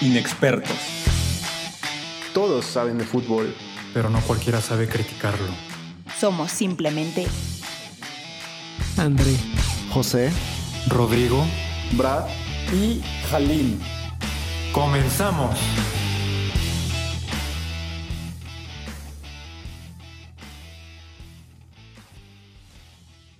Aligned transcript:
Inexpertos. 0.00 0.76
Todos 2.32 2.64
saben 2.64 2.98
de 2.98 3.04
fútbol, 3.04 3.54
pero 3.92 4.10
no 4.10 4.20
cualquiera 4.20 4.60
sabe 4.60 4.88
criticarlo. 4.88 5.48
Somos 6.18 6.50
simplemente 6.50 7.26
André, 8.96 9.36
José, 9.90 10.30
Rodrigo 10.88 11.44
Brad 11.92 12.26
y 12.72 13.00
Jalín. 13.30 13.80
Comenzamos. 14.72 15.56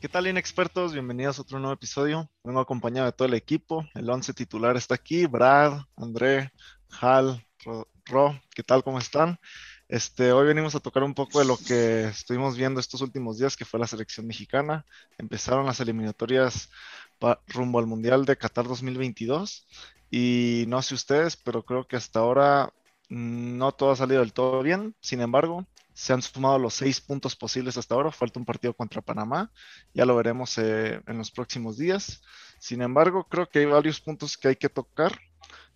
¿Qué 0.09 0.13
tal, 0.13 0.27
inexpertos? 0.27 0.95
Bienvenidos 0.95 1.39
a 1.39 1.43
otro 1.43 1.59
nuevo 1.59 1.75
episodio. 1.75 2.31
Vengo 2.43 2.61
acompañado 2.61 3.05
de 3.05 3.13
todo 3.13 3.29
el 3.29 3.35
equipo. 3.35 3.87
El 3.95 4.09
11 4.09 4.33
titular 4.33 4.75
está 4.75 4.95
aquí. 4.95 5.27
Brad, 5.27 5.83
André, 5.97 6.51
Hal, 6.99 7.47
Ro, 8.07 8.41
¿qué 8.55 8.63
tal? 8.63 8.83
¿Cómo 8.83 8.99
están? 8.99 9.39
Este, 9.87 10.33
hoy 10.33 10.47
venimos 10.47 10.75
a 10.75 10.81
tocar 10.81 11.03
un 11.03 11.13
poco 11.13 11.41
de 11.41 11.45
lo 11.45 11.59
que 11.59 12.05
estuvimos 12.05 12.57
viendo 12.57 12.81
estos 12.81 13.03
últimos 13.03 13.37
días, 13.37 13.55
que 13.55 13.67
fue 13.67 13.79
la 13.79 13.87
selección 13.87 14.27
mexicana. 14.27 14.87
Empezaron 15.19 15.67
las 15.67 15.79
eliminatorias 15.81 16.71
rumbo 17.47 17.79
al 17.79 17.87
Mundial 17.87 18.25
de 18.25 18.39
Qatar 18.39 18.67
2022. 18.67 19.67
Y 20.11 20.65
no 20.69 20.81
sé 20.81 20.95
ustedes, 20.95 21.37
pero 21.37 21.67
creo 21.67 21.87
que 21.87 21.97
hasta 21.97 22.21
ahora 22.21 22.73
mm, 23.11 23.59
no 23.59 23.73
todo 23.73 23.91
ha 23.91 23.97
salido 23.97 24.21
del 24.21 24.33
todo 24.33 24.63
bien. 24.63 24.97
Sin 25.03 25.21
embargo, 25.21 25.67
se 25.99 26.13
han 26.13 26.23
sumado 26.23 26.61
los 26.61 26.75
seis 26.75 27.01
puntos 27.01 27.35
posibles 27.35 27.77
hasta 27.77 27.97
ahora. 27.97 28.13
Falta 28.13 28.39
un 28.39 28.47
partido 28.47 28.73
contra 28.73 29.03
Panamá. 29.03 29.51
Ya 29.93 30.07
lo 30.07 30.15
veremos 30.15 30.57
eh, 30.59 31.03
en 31.05 31.19
los 31.19 31.33
próximos 31.33 31.77
días. 31.77 32.23
Sin 32.61 32.83
embargo, 32.83 33.27
creo 33.29 33.49
que 33.49 33.59
hay 33.59 33.65
varios 33.65 34.01
puntos 34.01 34.37
que 34.37 34.47
hay 34.47 34.55
que 34.55 34.69
tocar. 34.69 35.19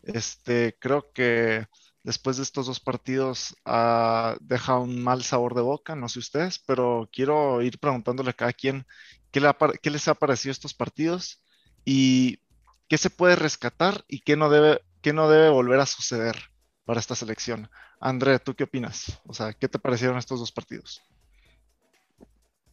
Este, 0.05 0.77
creo 0.79 1.11
que 1.13 1.67
después 2.05 2.37
de 2.37 2.45
estos 2.45 2.67
dos 2.67 2.79
partidos 2.79 3.57
uh, 3.67 4.37
deja 4.41 4.79
un 4.79 5.03
mal 5.03 5.25
sabor 5.25 5.57
de 5.57 5.63
boca, 5.63 5.97
no 5.97 6.09
sé 6.09 6.21
ustedes, 6.21 6.61
pero 6.61 7.09
quiero 7.13 7.61
ir 7.61 7.81
preguntándole 7.81 8.31
a 8.31 8.35
cada 8.35 8.53
quien 8.53 8.87
qué, 9.33 9.41
le 9.41 9.53
qué 9.83 9.91
les 9.91 10.07
ha 10.07 10.15
parecido 10.15 10.53
estos 10.53 10.73
partidos 10.73 11.43
y 11.85 12.39
qué 12.87 12.97
se 12.97 13.11
puede 13.11 13.35
rescatar 13.35 14.05
y 14.07 14.21
qué 14.21 14.37
no 14.37 14.51
debe, 14.51 14.83
qué 15.01 15.13
no 15.13 15.29
debe 15.29 15.49
volver 15.51 15.81
a 15.81 15.87
suceder 15.87 16.52
para 16.85 17.01
esta 17.01 17.15
selección. 17.15 17.69
André, 18.01 18.39
¿tú 18.39 18.55
qué 18.55 18.65
opinas? 18.65 19.21
O 19.27 19.35
sea, 19.35 19.53
¿qué 19.53 19.69
te 19.69 19.79
parecieron 19.79 20.19
estos 20.19 20.41
dos 20.41 20.53
partidos? 20.53 21.03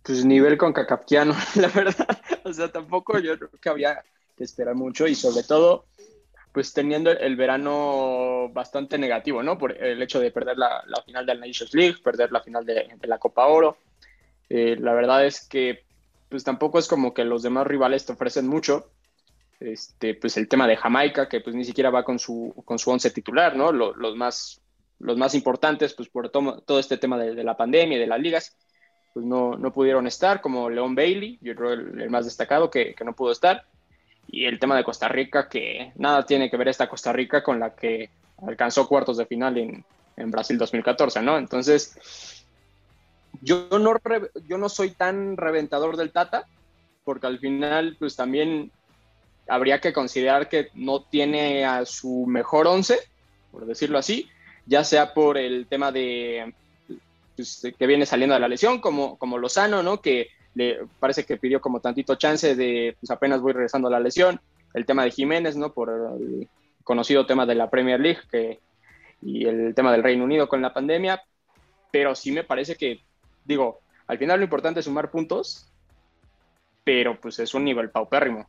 Pues 0.03 0.25
nivel 0.25 0.57
con 0.57 0.73
Cacapquiano, 0.73 1.35
la 1.55 1.67
verdad. 1.67 2.19
O 2.43 2.53
sea, 2.53 2.71
tampoco 2.71 3.19
yo 3.19 3.37
creo 3.37 3.51
que 3.61 3.69
había 3.69 4.03
que 4.35 4.43
esperar 4.43 4.75
mucho 4.75 5.05
y 5.05 5.13
sobre 5.13 5.43
todo, 5.43 5.85
pues 6.51 6.73
teniendo 6.73 7.11
el 7.11 7.35
verano 7.35 8.49
bastante 8.51 8.97
negativo, 8.97 9.43
¿no? 9.43 9.57
Por 9.57 9.77
el 9.83 10.01
hecho 10.01 10.19
de 10.19 10.31
perder 10.31 10.57
la, 10.57 10.83
final 11.05 11.25
de 11.25 11.35
la 11.35 11.45
Nations 11.45 11.73
League, 11.73 11.97
perder 12.03 12.31
la 12.31 12.41
final 12.41 12.65
de, 12.65 12.97
la 13.03 13.19
Copa 13.19 13.45
Oro. 13.45 13.77
Eh, 14.49 14.77
la 14.79 14.93
verdad 14.93 15.25
es 15.25 15.47
que, 15.47 15.83
pues 16.29 16.43
tampoco 16.43 16.79
es 16.79 16.87
como 16.87 17.13
que 17.13 17.23
los 17.23 17.43
demás 17.43 17.67
rivales 17.67 18.05
te 18.05 18.13
ofrecen 18.13 18.47
mucho. 18.47 18.89
Este, 19.59 20.15
pues 20.15 20.37
el 20.37 20.47
tema 20.47 20.67
de 20.67 20.77
Jamaica, 20.77 21.27
que 21.27 21.41
pues 21.41 21.55
ni 21.55 21.65
siquiera 21.65 21.89
va 21.89 22.03
con 22.03 22.17
su, 22.17 22.53
con 22.65 22.79
su 22.79 22.91
once 22.91 23.11
titular, 23.11 23.55
¿no? 23.55 23.71
los 23.71 24.15
más 24.15 24.61
los 24.99 25.17
más 25.17 25.33
importantes, 25.33 25.93
pues 25.93 26.09
por 26.09 26.29
todo 26.29 26.79
este 26.79 26.97
tema 26.97 27.17
de, 27.17 27.43
la 27.43 27.57
pandemia 27.57 27.97
y 27.97 28.01
de 28.01 28.07
las 28.07 28.19
ligas, 28.19 28.57
pues 29.13 29.25
no, 29.25 29.55
no 29.55 29.71
pudieron 29.71 30.07
estar, 30.07 30.41
como 30.41 30.69
León 30.69 30.93
Bailey, 30.93 31.39
yo 31.41 31.55
creo 31.55 31.71
el, 31.73 32.09
más 32.09 32.25
destacado 32.25 32.69
que, 32.69 32.93
que, 32.93 33.05
no 33.05 33.15
pudo 33.15 33.31
estar, 33.31 33.63
y 34.27 34.45
el 34.45 34.59
tema 34.59 34.75
de 34.75 34.83
Costa 34.83 35.07
Rica, 35.07 35.47
que 35.47 35.93
nada 35.95 36.25
tiene 36.25 36.49
que 36.49 36.57
ver 36.57 36.67
esta 36.67 36.89
Costa 36.89 37.13
Rica 37.13 37.41
con 37.41 37.59
la 37.59 37.75
que 37.75 38.09
alcanzó 38.45 38.87
cuartos 38.87 39.17
de 39.17 39.25
final 39.25 39.57
en, 39.57 39.85
en 40.17 40.31
Brasil 40.31 40.57
2014, 40.57 41.21
¿no? 41.21 41.37
Entonces, 41.37 42.45
yo 43.41 43.67
no, 43.71 43.95
yo 44.47 44.57
no 44.57 44.69
soy 44.69 44.91
tan 44.91 45.37
reventador 45.37 45.95
del 45.95 46.11
Tata, 46.11 46.45
porque 47.05 47.27
al 47.27 47.39
final, 47.39 47.95
pues 47.97 48.15
también 48.15 48.71
habría 49.49 49.79
que 49.79 49.93
considerar 49.93 50.49
que 50.49 50.69
no 50.73 51.03
tiene 51.03 51.65
a 51.65 51.85
su 51.85 52.25
mejor 52.27 52.67
once, 52.67 52.99
por 53.51 53.65
decirlo 53.65 53.97
así, 53.97 54.29
ya 54.65 54.83
sea 54.83 55.13
por 55.13 55.37
el 55.37 55.67
tema 55.67 55.91
de 55.91 56.53
pues, 57.35 57.67
que 57.77 57.87
viene 57.87 58.05
saliendo 58.05 58.33
de 58.33 58.41
la 58.41 58.47
lesión, 58.47 58.79
como, 58.79 59.17
como 59.17 59.37
Lozano, 59.37 59.81
¿no? 59.81 60.01
Que 60.01 60.27
le 60.55 60.79
parece 60.99 61.25
que 61.25 61.37
pidió 61.37 61.61
como 61.61 61.79
tantito 61.79 62.15
chance 62.15 62.55
de, 62.55 62.95
pues 62.99 63.09
apenas 63.11 63.41
voy 63.41 63.53
regresando 63.53 63.87
a 63.87 63.91
la 63.91 63.99
lesión. 63.99 64.39
El 64.73 64.85
tema 64.85 65.03
de 65.03 65.11
Jiménez, 65.11 65.55
¿no? 65.55 65.73
Por 65.73 65.89
el 65.89 66.47
conocido 66.83 67.25
tema 67.25 67.45
de 67.45 67.55
la 67.55 67.69
Premier 67.69 67.99
League 67.99 68.21
que, 68.29 68.59
y 69.21 69.45
el 69.45 69.73
tema 69.73 69.91
del 69.91 70.03
Reino 70.03 70.23
Unido 70.23 70.47
con 70.47 70.61
la 70.61 70.73
pandemia. 70.73 71.23
Pero 71.91 72.13
sí 72.13 72.31
me 72.31 72.43
parece 72.43 72.75
que, 72.75 72.99
digo, 73.45 73.79
al 74.07 74.17
final 74.17 74.39
lo 74.39 74.43
importante 74.43 74.81
es 74.81 74.85
sumar 74.85 75.09
puntos, 75.09 75.71
pero 76.83 77.19
pues 77.19 77.39
es 77.39 77.53
un 77.53 77.63
nivel 77.63 77.89
paupérrimo. 77.89 78.47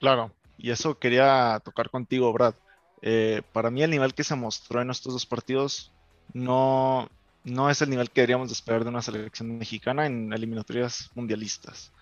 Claro, 0.00 0.32
y 0.56 0.70
eso 0.70 0.98
quería 0.98 1.60
tocar 1.62 1.90
contigo, 1.90 2.32
Brad. 2.32 2.54
Eh, 3.02 3.42
para 3.52 3.70
mí 3.70 3.82
el 3.82 3.90
nivel 3.90 4.14
que 4.14 4.24
se 4.24 4.34
mostró 4.34 4.80
en 4.82 4.90
estos 4.90 5.12
dos 5.12 5.26
partidos 5.26 5.92
no, 6.32 7.08
no 7.44 7.70
es 7.70 7.80
el 7.82 7.90
nivel 7.90 8.10
que 8.10 8.22
deberíamos 8.22 8.48
de 8.48 8.54
esperar 8.54 8.82
de 8.82 8.90
una 8.90 9.02
selección 9.02 9.58
mexicana 9.58 10.06
en 10.06 10.32
eliminatorias 10.32 11.10
mundialistas 11.14 11.92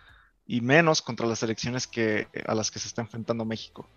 y 0.47 0.60
menos 0.60 1.03
contra 1.03 1.26
las 1.26 1.41
selecciones 1.41 1.87
que, 1.87 2.28
a 2.47 2.54
las 2.54 2.70
que 2.70 2.78
se 2.78 2.88
está 2.88 3.03
enfrentando 3.03 3.44
México. 3.44 3.88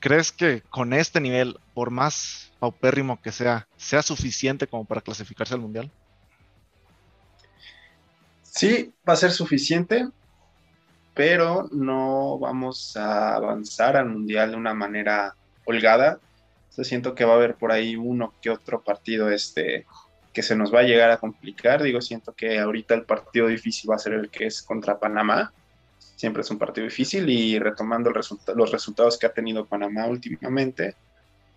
¿Crees 0.00 0.32
que 0.32 0.62
con 0.62 0.92
este 0.92 1.20
nivel, 1.20 1.58
por 1.74 1.90
más 1.90 2.50
paupérrimo 2.58 3.20
que 3.20 3.30
sea, 3.30 3.68
sea 3.76 4.02
suficiente 4.02 4.66
como 4.66 4.84
para 4.84 5.00
clasificarse 5.00 5.54
al 5.54 5.60
mundial? 5.60 5.90
Sí, 8.42 8.92
va 9.08 9.12
a 9.12 9.16
ser 9.16 9.30
suficiente, 9.30 10.08
pero 11.14 11.68
no 11.72 12.38
vamos 12.38 12.96
a 12.96 13.36
avanzar 13.36 13.96
al 13.96 14.08
mundial 14.08 14.52
de 14.52 14.56
una 14.56 14.74
manera 14.74 15.34
holgada. 15.64 16.18
siento 16.70 17.14
que 17.14 17.24
va 17.24 17.34
a 17.34 17.36
haber 17.36 17.54
por 17.54 17.72
ahí 17.72 17.96
uno 17.96 18.34
que 18.40 18.50
otro 18.50 18.82
partido 18.82 19.30
este, 19.30 19.86
que 20.32 20.42
se 20.42 20.56
nos 20.56 20.74
va 20.74 20.80
a 20.80 20.84
llegar 20.84 21.10
a 21.10 21.18
complicar. 21.18 21.82
Digo, 21.82 22.00
siento 22.00 22.32
que 22.32 22.58
ahorita 22.58 22.94
el 22.94 23.04
partido 23.04 23.48
difícil 23.48 23.90
va 23.90 23.96
a 23.96 23.98
ser 23.98 24.14
el 24.14 24.30
que 24.30 24.46
es 24.46 24.62
contra 24.62 24.98
Panamá. 24.98 25.52
Siempre 25.98 26.42
es 26.42 26.50
un 26.50 26.58
partido 26.58 26.86
difícil 26.86 27.28
y 27.28 27.58
retomando 27.58 28.10
los 28.10 28.70
resultados 28.70 29.18
que 29.18 29.26
ha 29.26 29.32
tenido 29.32 29.66
Panamá 29.66 30.06
últimamente, 30.06 30.94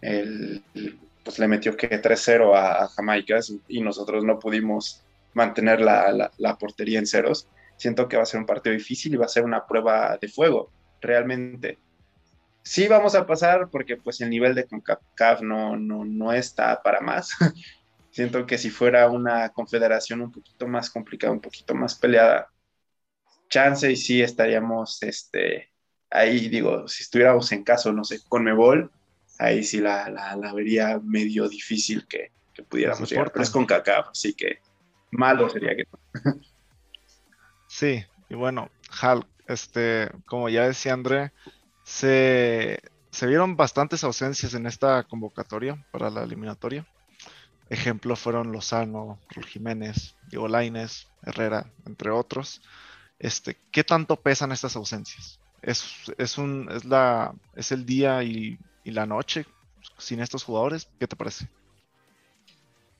pues 0.01 1.39
le 1.39 1.47
metió 1.47 1.77
que 1.77 2.01
3-0 2.01 2.55
a, 2.55 2.87
Jamaica 2.89 3.39
y 3.67 3.81
nosotros 3.81 4.23
no 4.23 4.39
pudimos 4.39 5.01
mantener 5.33 5.81
la, 5.81 6.31
la 6.37 6.57
portería 6.57 6.99
en 6.99 7.07
ceros. 7.07 7.47
Siento 7.85 8.07
que 8.07 8.17
va 8.17 8.23
a 8.23 8.25
ser 8.25 8.39
un 8.39 8.47
partido 8.47 8.73
difícil 8.73 9.13
y 9.13 9.17
va 9.17 9.25
a 9.25 9.29
ser 9.29 9.43
una 9.43 9.67
prueba 9.67 10.17
de 10.19 10.27
fuego, 10.27 10.71
realmente. 10.99 11.77
Sí 12.63 12.87
vamos 12.87 13.13
a 13.13 13.27
pasar 13.27 13.69
porque 13.69 13.95
pues 13.95 14.21
el 14.21 14.31
nivel 14.31 14.55
de 14.55 14.65
CONCACAF 14.65 15.41
no, 15.43 15.77
no, 15.77 16.03
no 16.03 16.33
está 16.33 16.81
para 16.81 16.99
más. 16.99 17.29
Siento 18.09 18.47
que 18.47 18.57
si 18.57 18.71
fuera 18.71 19.07
una 19.07 19.49
confederación 19.49 20.21
un 20.21 20.31
poquito 20.31 20.67
más 20.67 20.89
complicada, 20.89 21.31
un 21.31 21.41
poquito 21.41 21.75
más 21.75 21.93
peleada, 21.93 22.49
chance 23.49 23.91
y 23.91 23.95
sí 23.95 24.19
estaríamos 24.19 25.03
este, 25.03 25.69
ahí, 26.09 26.49
digo, 26.49 26.87
si 26.87 27.03
estuviéramos 27.03 27.51
en 27.51 27.63
caso, 27.63 27.93
no 27.93 28.03
sé, 28.03 28.19
con 28.27 28.43
Mebol, 28.43 28.89
ahí 29.37 29.63
sí 29.63 29.79
la, 29.79 30.09
la, 30.09 30.53
vería 30.55 30.99
medio 31.03 31.47
difícil 31.47 32.07
que, 32.07 32.31
que 32.51 32.63
pudiéramos 32.63 33.07
llegar, 33.07 33.31
pero 33.31 33.43
es 33.43 33.51
con 33.51 33.67
CACAF, 33.67 34.07
así 34.09 34.33
que 34.33 34.57
malo 35.11 35.47
sería 35.51 35.75
que 35.75 35.85
Sí, 37.77 38.05
y 38.29 38.35
bueno, 38.35 38.69
Hal, 39.01 39.27
este, 39.49 40.09
como 40.27 40.47
ya 40.47 40.65
decía 40.65 40.93
André, 40.93 41.33
se, 41.83 42.79
vieron 43.21 43.57
bastantes 43.57 44.01
ausencias 44.05 44.53
en 44.53 44.65
esta 44.65 45.03
convocatoria 45.03 45.85
para 45.91 46.09
la 46.09 46.23
eliminatoria. 46.23 46.87
Ejemplo 47.69 48.15
fueron 48.15 48.53
Lozano, 48.53 49.19
Jiménez, 49.47 50.15
Diego 50.29 50.47
Lainez, 50.47 51.07
Herrera, 51.23 51.69
entre 51.85 52.11
otros. 52.11 52.61
Este, 53.19 53.57
¿Qué 53.73 53.83
tanto 53.83 54.15
pesan 54.21 54.53
estas 54.53 54.77
ausencias? 54.77 55.41
¿Es, 55.61 55.83
es, 56.17 56.37
un, 56.37 56.69
es, 56.71 56.85
la, 56.85 57.35
es 57.57 57.73
el 57.73 57.85
día 57.85 58.23
y, 58.23 58.57
y 58.85 58.91
la 58.91 59.05
noche 59.05 59.45
sin 59.97 60.21
estos 60.21 60.45
jugadores? 60.45 60.87
¿Qué 60.97 61.07
te 61.09 61.17
parece? 61.17 61.49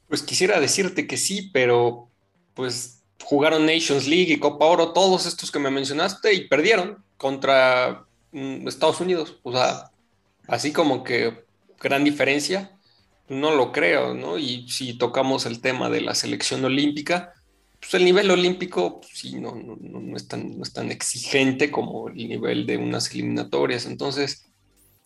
Pues 0.10 0.22
quisiera 0.22 0.60
decirte 0.60 1.08
que 1.08 1.16
sí, 1.16 1.50
pero 1.54 2.10
pues 2.56 3.05
jugaron 3.26 3.66
Nations 3.66 4.08
League 4.08 4.32
y 4.32 4.40
Copa 4.40 4.66
Oro, 4.66 4.94
todos 4.94 5.26
estos 5.26 5.52
que 5.52 5.60
me 5.60 5.70
mencionaste 5.70 6.34
y 6.34 6.48
perdieron 6.48 7.04
contra 7.18 8.06
Mm, 8.36 8.68
Estados 8.68 9.00
Unidos. 9.00 9.38
O 9.44 9.54
sea, 9.54 9.92
así 10.48 10.74
como 10.74 11.06
que 11.06 11.46
gran 11.80 12.04
diferencia, 12.04 12.78
no 13.30 13.52
lo 13.56 13.72
creo, 13.72 14.14
¿no? 14.14 14.38
Y 14.38 14.68
si 14.70 14.98
tocamos 14.98 15.46
el 15.46 15.62
tema 15.62 15.90
de 15.90 16.02
la 16.02 16.16
selección 16.16 16.66
olímpica, 16.66 17.34
pues 17.80 17.94
el 17.94 18.04
nivel 18.04 18.30
olímpico, 18.30 19.00
pues 19.00 19.14
sí, 19.14 19.40
no, 19.40 19.56
no, 19.56 19.78
no, 19.80 20.18
es 20.18 20.28
tan, 20.28 20.58
no 20.58 20.64
es 20.64 20.74
tan 20.74 20.92
exigente 20.92 21.72
como 21.72 22.10
el 22.10 22.16
nivel 22.28 22.66
de 22.66 22.76
unas 22.76 23.10
eliminatorias. 23.12 23.86
Entonces, 23.86 24.46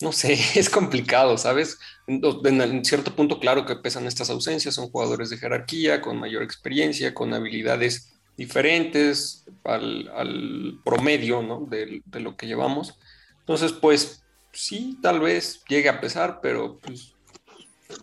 no 0.01 0.11
sé, 0.11 0.33
es 0.55 0.69
complicado, 0.69 1.37
¿sabes? 1.37 1.79
En, 2.07 2.85
cierto 2.85 3.15
punto, 3.15 3.39
claro 3.39 3.65
que 3.65 3.75
pesan 3.75 4.07
estas 4.07 4.29
ausencias, 4.29 4.75
son 4.75 4.89
jugadores 4.89 5.29
de 5.29 5.37
jerarquía, 5.37 6.01
con 6.01 6.19
mayor 6.19 6.43
experiencia, 6.43 7.13
con 7.13 7.33
habilidades 7.33 8.13
diferentes 8.37 9.45
al, 9.63 10.79
promedio, 10.85 11.41
¿no? 11.41 11.67
De, 11.69 12.01
lo 12.19 12.35
que 12.37 12.47
llevamos. 12.47 12.97
Entonces, 13.39 13.73
pues 13.73 14.23
sí, 14.53 14.97
tal 15.01 15.19
vez 15.19 15.63
llegue 15.67 15.89
a 15.89 15.99
pesar, 15.99 16.39
pero 16.41 16.79
pues 16.79 17.13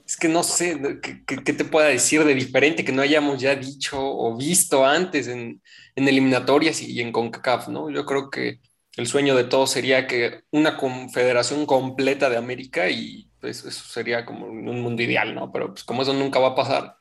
es 0.04 0.16
que 0.16 0.28
no 0.28 0.42
sé 0.42 0.80
qué, 1.00 1.36
te 1.36 1.64
pueda 1.64 1.86
decir 1.86 2.24
de 2.24 2.34
diferente 2.34 2.84
que 2.84 2.92
no 2.92 3.02
hayamos 3.02 3.40
ya 3.40 3.54
dicho 3.54 3.98
o 3.98 4.36
visto 4.36 4.84
antes 4.84 5.28
en 5.28 5.60
eliminatorias 5.94 6.82
y, 6.82 7.00
en 7.00 7.12
CONCACAF, 7.12 7.68
¿no? 7.68 7.88
Yo 7.88 8.04
creo 8.04 8.28
que 8.28 8.60
el 8.96 9.06
sueño 9.06 9.34
de 9.36 9.44
todos 9.44 9.70
sería 9.70 10.06
que 10.06 10.42
una 10.50 10.76
confederación 10.76 11.66
completa 11.66 12.30
de 12.30 12.36
América 12.36 12.88
y 12.90 13.30
pues 13.40 13.64
eso 13.64 13.84
sería 13.84 14.24
como 14.24 14.46
un 14.46 14.80
mundo 14.80 15.02
ideal, 15.02 15.34
¿no? 15.34 15.52
Pero 15.52 15.68
pues 15.72 15.84
como 15.84 16.02
eso 16.02 16.12
nunca 16.14 16.38
va 16.38 16.48
a 16.48 16.54
pasar, 16.54 16.96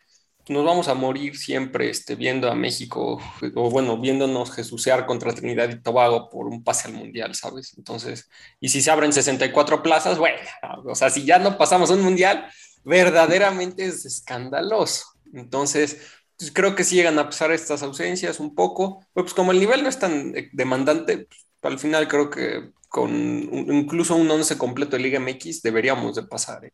nos 0.48 0.64
vamos 0.66 0.88
a 0.88 0.94
morir 0.94 1.38
siempre 1.38 1.90
este, 1.90 2.16
viendo 2.16 2.52
a 2.52 2.56
México, 2.56 3.20
o 3.56 3.70
bueno, 3.72 3.98
viéndonos 3.98 4.52
jesucear 4.54 5.06
contra 5.06 5.34
Trinidad 5.34 5.70
y 5.70 5.82
Tobago 5.82 6.30
por 6.30 6.48
un 6.48 6.64
pase 6.64 6.88
al 6.88 6.94
Mundial, 6.94 7.34
¿sabes? 7.34 7.74
Entonces, 7.78 8.30
y 8.60 8.70
si 8.70 8.82
se 8.82 8.92
abren 8.92 9.12
64 9.12 9.82
plazas, 9.82 10.18
bueno, 10.20 10.38
o 10.86 10.96
sea, 10.96 11.10
si 11.10 11.26
ya 11.26 11.40
no 11.40 11.58
pasamos 11.58 11.90
un 11.90 12.02
Mundial, 12.02 12.46
verdaderamente 12.84 13.86
es 13.86 14.06
escandaloso. 14.06 15.06
Entonces, 15.34 16.00
pues, 16.38 16.52
creo 16.52 16.76
que 16.76 16.84
sí 16.84 16.96
llegan 16.96 17.18
a 17.20 17.26
pasar 17.26 17.52
estas 17.52 17.82
ausencias 17.82 18.40
un 18.40 18.54
poco, 18.54 19.04
pues 19.14 19.34
como 19.34 19.52
el 19.52 19.60
nivel 19.60 19.84
no 19.84 19.90
es 19.90 20.00
tan 20.00 20.34
demandante, 20.54 21.20
pues, 21.28 21.45
al 21.68 21.80
final 21.80 22.08
creo 22.08 22.30
que 22.30 22.72
con 22.90 23.12
incluso 23.12 24.16
un 24.16 24.30
11 24.30 24.58
completo 24.58 24.96
de 24.96 25.04
Liga 25.04 25.20
MX 25.20 25.62
deberíamos 25.62 26.16
de 26.16 26.24
pasar. 26.24 26.66
¿eh? 26.66 26.74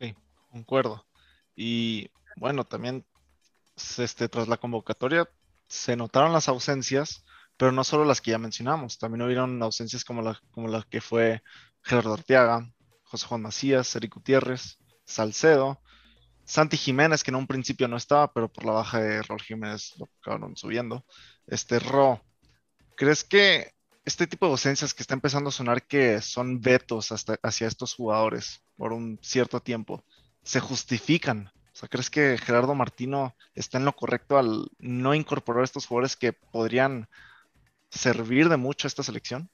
Sí, 0.00 0.14
concuerdo. 0.50 1.06
Y 1.54 2.10
bueno, 2.36 2.64
también 2.64 3.04
este, 3.98 4.28
tras 4.28 4.48
la 4.48 4.56
convocatoria 4.56 5.28
se 5.68 5.96
notaron 5.96 6.32
las 6.32 6.48
ausencias, 6.48 7.24
pero 7.56 7.72
no 7.72 7.84
solo 7.84 8.04
las 8.04 8.20
que 8.20 8.32
ya 8.32 8.38
mencionamos, 8.38 8.98
también 8.98 9.22
hubieron 9.22 9.62
ausencias 9.62 10.04
como 10.04 10.22
la, 10.22 10.40
como 10.50 10.68
que 10.84 11.00
fue 11.00 11.42
Gerardo 11.82 12.14
Arteaga, 12.14 12.68
José 13.04 13.26
Juan 13.26 13.42
Macías, 13.42 13.94
Eric 13.96 14.14
Gutiérrez, 14.14 14.78
Salcedo, 15.04 15.80
Santi 16.44 16.76
Jiménez, 16.76 17.22
que 17.22 17.30
en 17.30 17.36
un 17.36 17.46
principio 17.46 17.88
no 17.88 17.96
estaba, 17.96 18.32
pero 18.32 18.50
por 18.50 18.64
la 18.64 18.72
baja 18.72 19.00
de 19.00 19.22
Rol 19.22 19.40
Jiménez 19.42 19.94
lo 19.98 20.08
acabaron 20.20 20.56
subiendo. 20.56 21.04
Este 21.46 21.78
Ro, 21.78 22.22
¿crees 22.98 23.22
que 23.22 23.70
este 24.04 24.26
tipo 24.26 24.46
de 24.46 24.52
ausencias 24.52 24.92
que 24.92 25.02
está 25.02 25.14
empezando 25.14 25.48
a 25.48 25.52
sonar 25.52 25.84
que 25.84 26.20
son 26.20 26.60
vetos 26.60 27.12
hasta, 27.12 27.38
hacia 27.42 27.68
estos 27.68 27.94
jugadores 27.94 28.62
por 28.76 28.92
un 28.92 29.18
cierto 29.22 29.60
tiempo, 29.60 30.04
se 30.42 30.60
justifican? 30.60 31.46
O 31.46 31.76
sea, 31.78 31.88
¿crees 31.88 32.10
que 32.10 32.36
Gerardo 32.38 32.74
Martino 32.74 33.36
está 33.54 33.78
en 33.78 33.84
lo 33.84 33.92
correcto 33.92 34.36
al 34.36 34.68
no 34.80 35.14
incorporar 35.14 35.62
estos 35.62 35.86
jugadores 35.86 36.16
que 36.16 36.32
podrían 36.32 37.06
servir 37.88 38.48
de 38.48 38.56
mucho 38.56 38.86
a 38.86 38.90
esta 38.90 39.04
selección? 39.04 39.48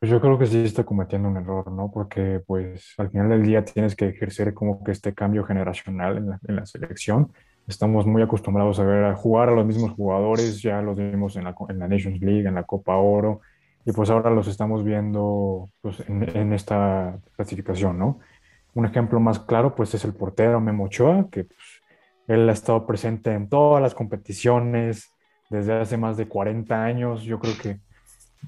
Pues 0.00 0.10
yo 0.10 0.20
creo 0.20 0.38
que 0.38 0.46
sí 0.46 0.64
está 0.64 0.82
cometiendo 0.82 1.28
un 1.28 1.36
error, 1.36 1.70
¿no? 1.70 1.92
Porque 1.92 2.42
pues 2.44 2.94
al 2.98 3.10
final 3.10 3.28
del 3.28 3.44
día 3.44 3.64
tienes 3.64 3.94
que 3.94 4.08
ejercer 4.08 4.52
como 4.52 4.82
que 4.82 4.90
este 4.90 5.14
cambio 5.14 5.44
generacional 5.44 6.16
en 6.16 6.30
la, 6.30 6.40
en 6.48 6.56
la 6.56 6.66
selección. 6.66 7.32
Estamos 7.70 8.04
muy 8.04 8.20
acostumbrados 8.20 8.80
a 8.80 8.84
ver 8.84 9.04
a 9.04 9.14
jugar 9.14 9.50
a 9.50 9.52
los 9.52 9.64
mismos 9.64 9.92
jugadores, 9.92 10.60
ya 10.60 10.82
los 10.82 10.96
vimos 10.96 11.36
en 11.36 11.44
la, 11.44 11.54
en 11.68 11.78
la 11.78 11.86
Nations 11.86 12.20
League, 12.20 12.48
en 12.48 12.56
la 12.56 12.64
Copa 12.64 12.96
Oro, 12.96 13.42
y 13.86 13.92
pues 13.92 14.10
ahora 14.10 14.28
los 14.30 14.48
estamos 14.48 14.84
viendo 14.84 15.70
pues, 15.80 16.00
en, 16.08 16.36
en, 16.36 16.52
esta 16.52 17.18
clasificación, 17.36 17.96
¿no? 17.96 18.18
Un 18.74 18.86
ejemplo 18.86 19.20
más 19.20 19.38
claro 19.38 19.74
pues 19.76 19.94
es 19.94 20.04
el 20.04 20.14
portero 20.14 20.60
Memo 20.60 20.84
Ochoa, 20.84 21.28
que 21.30 21.44
pues, 21.44 21.58
él 22.26 22.48
ha 22.48 22.52
estado 22.52 22.86
presente 22.86 23.32
en 23.32 23.48
todas 23.48 23.80
las 23.80 23.94
competiciones 23.94 25.08
desde 25.48 25.80
hace 25.80 25.96
más 25.96 26.16
de 26.16 26.26
40 26.26 26.84
años. 26.84 27.22
Yo 27.22 27.38
creo 27.38 27.54
que 27.56 27.78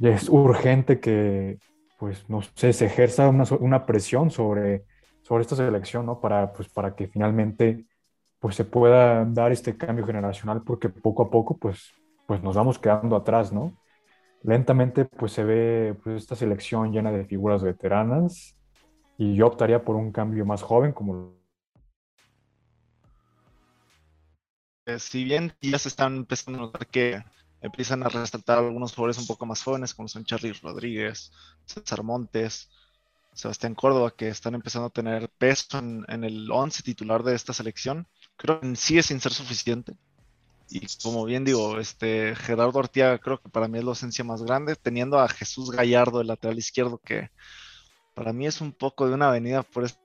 es 0.01 0.29
urgente 0.29 0.99
que, 0.99 1.59
pues, 1.99 2.29
no 2.29 2.43
sé, 2.43 2.73
se 2.73 2.87
ejerza 2.87 3.29
una, 3.29 3.45
una 3.61 3.87
presión 3.87 4.31
sobre, 4.31 4.83
sobre 5.23 5.43
esta 5.43 5.55
selección, 5.55 6.07
¿no? 6.07 6.21
Para, 6.21 6.53
pues, 6.53 6.69
para 6.69 6.95
que 6.95 7.07
finalmente, 7.07 7.85
pues, 8.43 8.57
se 8.57 8.65
pueda 8.65 9.25
dar 9.25 9.53
este 9.53 9.77
cambio 9.77 10.05
generacional, 10.05 10.63
porque 10.63 10.89
poco 10.91 11.23
a 11.23 11.31
poco, 11.31 11.57
pues, 11.57 11.93
pues 12.27 12.43
nos 12.43 12.57
vamos 12.57 12.79
quedando 12.79 13.17
atrás, 13.17 13.53
¿no? 13.53 13.73
Lentamente, 14.43 15.05
pues, 15.07 15.33
se 15.33 15.45
ve 15.45 15.97
pues, 16.03 16.23
esta 16.23 16.35
selección 16.35 16.93
llena 16.93 17.13
de 17.13 17.25
figuras 17.25 17.63
veteranas, 17.63 18.57
y 19.17 19.37
yo 19.37 19.47
optaría 19.47 19.85
por 19.85 19.95
un 19.95 20.11
cambio 20.11 20.45
más 20.45 20.63
joven, 20.63 20.93
como 20.93 21.41
eh, 24.87 24.99
si 24.99 25.23
bien 25.23 25.55
ya 25.61 25.79
se 25.79 25.89
están 25.89 26.17
empezando 26.17 26.59
a 26.59 26.63
notar 26.63 26.89
que 26.89 27.23
empiezan 27.61 28.03
a 28.03 28.09
resaltar 28.09 28.59
algunos 28.59 28.93
jugadores 28.93 29.19
un 29.19 29.29
poco 29.29 29.47
más 29.47 29.63
jóvenes, 29.63 29.95
como 29.95 30.09
son 30.09 30.25
Charlie 30.25 30.53
Rodríguez, 30.55 31.31
César 31.65 32.03
Montes, 32.03 32.69
Sebastián 33.35 33.75
Córdoba, 33.75 34.15
que 34.17 34.29
están 34.29 34.55
empezando 34.55 34.89
a 34.89 34.91
tener 34.91 35.31
peso 35.39 35.79
en, 35.79 36.25
el 36.25 36.51
11 36.51 36.83
titular 36.83 37.23
de 37.23 37.35
esta 37.35 37.53
selección. 37.53 38.09
Creo 38.43 38.61
que 38.61 38.75
sigue 38.75 39.05
sin 39.05 39.21
ser 39.21 39.33
suficiente. 39.33 39.93
Y 40.69 40.85
como 41.01 41.25
bien 41.25 41.45
digo, 41.45 41.79
este 41.79 42.35
Gerardo 42.35 42.81
Ortiaga 42.81 43.19
creo 43.19 43.41
que 43.41 43.49
para 43.49 43.69
mí 43.69 43.79
es 43.79 43.85
la 43.85 43.91
ausencia 43.91 44.25
más 44.25 44.43
grande, 44.43 44.75
teniendo 44.75 45.21
a 45.21 45.29
Jesús 45.29 45.71
Gallardo, 45.71 46.21
el 46.21 46.27
lateral 46.27 46.59
izquierdo, 46.59 46.99
que 46.99 47.31
para 48.15 48.33
mí 48.33 48.49
es 48.49 48.61
un 48.61 48.73
poco 48.73 49.07
de 49.07 49.15
una 49.15 49.29
avenida 49.29 49.63
por 49.63 49.85
este 49.85 50.03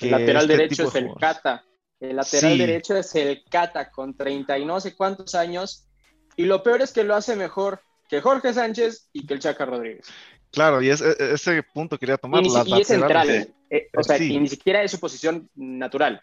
el 0.00 0.10
lateral 0.10 0.42
este 0.44 0.56
derecho 0.56 0.88
es 0.88 0.94
el 0.94 1.14
Cata. 1.20 1.64
El 2.00 2.16
lateral 2.16 2.58
derecho 2.58 2.96
es 2.96 3.14
el 3.14 3.44
Cata 3.50 3.90
con 3.90 4.16
30 4.16 4.58
y 4.58 4.64
no 4.64 4.80
sé 4.80 4.96
cuántos 4.96 5.34
años. 5.34 5.86
Y 6.34 6.46
lo 6.46 6.62
peor 6.62 6.80
es 6.80 6.94
que 6.94 7.04
lo 7.04 7.14
hace 7.14 7.36
mejor 7.36 7.82
que 8.08 8.22
Jorge 8.22 8.54
Sánchez 8.54 9.10
y 9.12 9.26
que 9.26 9.34
el 9.34 9.40
Chaca 9.40 9.66
Rodríguez. 9.66 10.06
Claro, 10.50 10.80
y 10.80 10.88
e, 10.88 10.94
ese 10.94 11.62
punto 11.62 11.98
quería 11.98 12.16
tomar. 12.16 12.42
Y, 12.42 12.48
y 12.48 12.80
es 12.80 12.88
central, 12.88 13.54
eh, 13.70 13.88
o 13.96 14.02
sea, 14.02 14.18
y 14.18 14.38
ni 14.38 14.48
siquiera 14.48 14.82
es 14.82 14.90
su 14.90 15.00
posición 15.00 15.48
natural. 15.54 16.22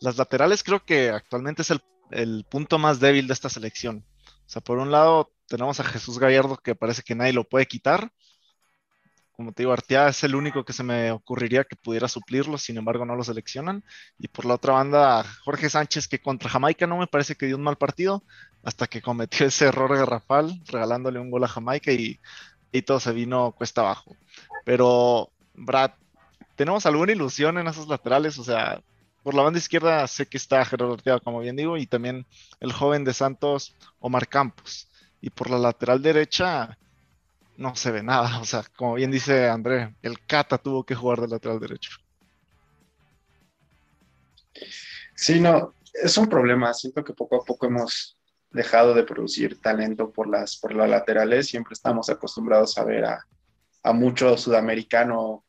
Las 0.00 0.16
laterales 0.18 0.62
creo 0.62 0.84
que 0.84 1.10
actualmente 1.10 1.62
es 1.62 1.70
el, 1.70 1.80
el, 2.10 2.44
punto 2.48 2.78
más 2.78 3.00
débil 3.00 3.26
de 3.26 3.32
esta 3.32 3.48
selección. 3.48 4.04
O 4.26 4.48
sea, 4.48 4.62
por 4.62 4.78
un 4.78 4.90
lado 4.90 5.32
tenemos 5.46 5.80
a 5.80 5.84
Jesús 5.84 6.18
Gallardo 6.18 6.56
que 6.58 6.74
parece 6.74 7.02
que 7.02 7.14
nadie 7.14 7.32
lo 7.32 7.44
puede 7.44 7.66
quitar, 7.66 8.12
como 9.36 9.52
te 9.52 9.62
digo, 9.62 9.72
Artea 9.72 10.08
es 10.08 10.24
el 10.24 10.34
único 10.34 10.64
que 10.64 10.72
se 10.72 10.82
me 10.82 11.10
ocurriría 11.10 11.64
que 11.64 11.76
pudiera 11.76 12.08
suplirlo, 12.08 12.56
sin 12.56 12.78
embargo 12.78 13.04
no 13.04 13.16
lo 13.16 13.22
seleccionan. 13.22 13.84
Y 14.18 14.28
por 14.28 14.46
la 14.46 14.54
otra 14.54 14.72
banda, 14.72 15.24
Jorge 15.44 15.68
Sánchez, 15.68 16.08
que 16.08 16.20
contra 16.22 16.48
Jamaica 16.48 16.86
no 16.86 16.96
me 16.96 17.06
parece 17.06 17.34
que 17.34 17.44
dio 17.44 17.56
un 17.56 17.62
mal 17.62 17.76
partido, 17.76 18.24
hasta 18.62 18.86
que 18.86 19.02
cometió 19.02 19.46
ese 19.46 19.66
error 19.66 19.94
garrafal, 19.94 20.62
regalándole 20.66 21.20
un 21.20 21.30
gol 21.30 21.44
a 21.44 21.48
Jamaica 21.48 21.92
y, 21.92 22.18
y 22.72 22.80
todo 22.80 22.98
se 22.98 23.12
vino 23.12 23.52
cuesta 23.52 23.82
abajo. 23.82 24.16
Pero, 24.64 25.30
Brad, 25.52 25.90
¿tenemos 26.56 26.86
alguna 26.86 27.12
ilusión 27.12 27.58
en 27.58 27.68
esos 27.68 27.86
laterales? 27.86 28.38
O 28.38 28.44
sea, 28.44 28.82
por 29.22 29.34
la 29.34 29.42
banda 29.42 29.58
izquierda 29.58 30.06
sé 30.06 30.26
que 30.26 30.36
está 30.36 30.64
Gerardo 30.64 30.94
Ortega, 30.94 31.20
como 31.20 31.40
bien 31.40 31.56
digo, 31.56 31.76
y 31.76 31.86
también 31.86 32.26
el 32.60 32.72
joven 32.72 33.04
de 33.04 33.12
Santos, 33.12 33.74
Omar 34.00 34.28
Campos. 34.28 34.88
Y 35.20 35.30
por 35.30 35.50
la 35.50 35.58
lateral 35.58 36.02
derecha, 36.02 36.78
no 37.56 37.74
se 37.76 37.90
ve 37.90 38.02
nada. 38.02 38.38
O 38.40 38.44
sea, 38.44 38.64
como 38.76 38.94
bien 38.94 39.10
dice 39.10 39.48
André, 39.48 39.94
el 40.02 40.24
Cata 40.26 40.58
tuvo 40.58 40.84
que 40.84 40.94
jugar 40.94 41.20
de 41.20 41.28
lateral 41.28 41.60
derecho. 41.60 41.90
Sí, 45.14 45.40
no, 45.40 45.74
es 45.92 46.16
un 46.16 46.28
problema. 46.28 46.72
Siento 46.74 47.02
que 47.02 47.12
poco 47.12 47.42
a 47.42 47.44
poco 47.44 47.66
hemos 47.66 48.16
dejado 48.50 48.94
de 48.94 49.02
producir 49.02 49.60
talento 49.60 50.10
por 50.10 50.28
las, 50.28 50.56
por 50.56 50.74
las 50.74 50.88
laterales. 50.88 51.48
Siempre 51.48 51.74
estamos 51.74 52.08
acostumbrados 52.10 52.78
a 52.78 52.84
ver 52.84 53.04
a, 53.04 53.26
a 53.82 53.92
mucho 53.92 54.36
sudamericano 54.36 55.45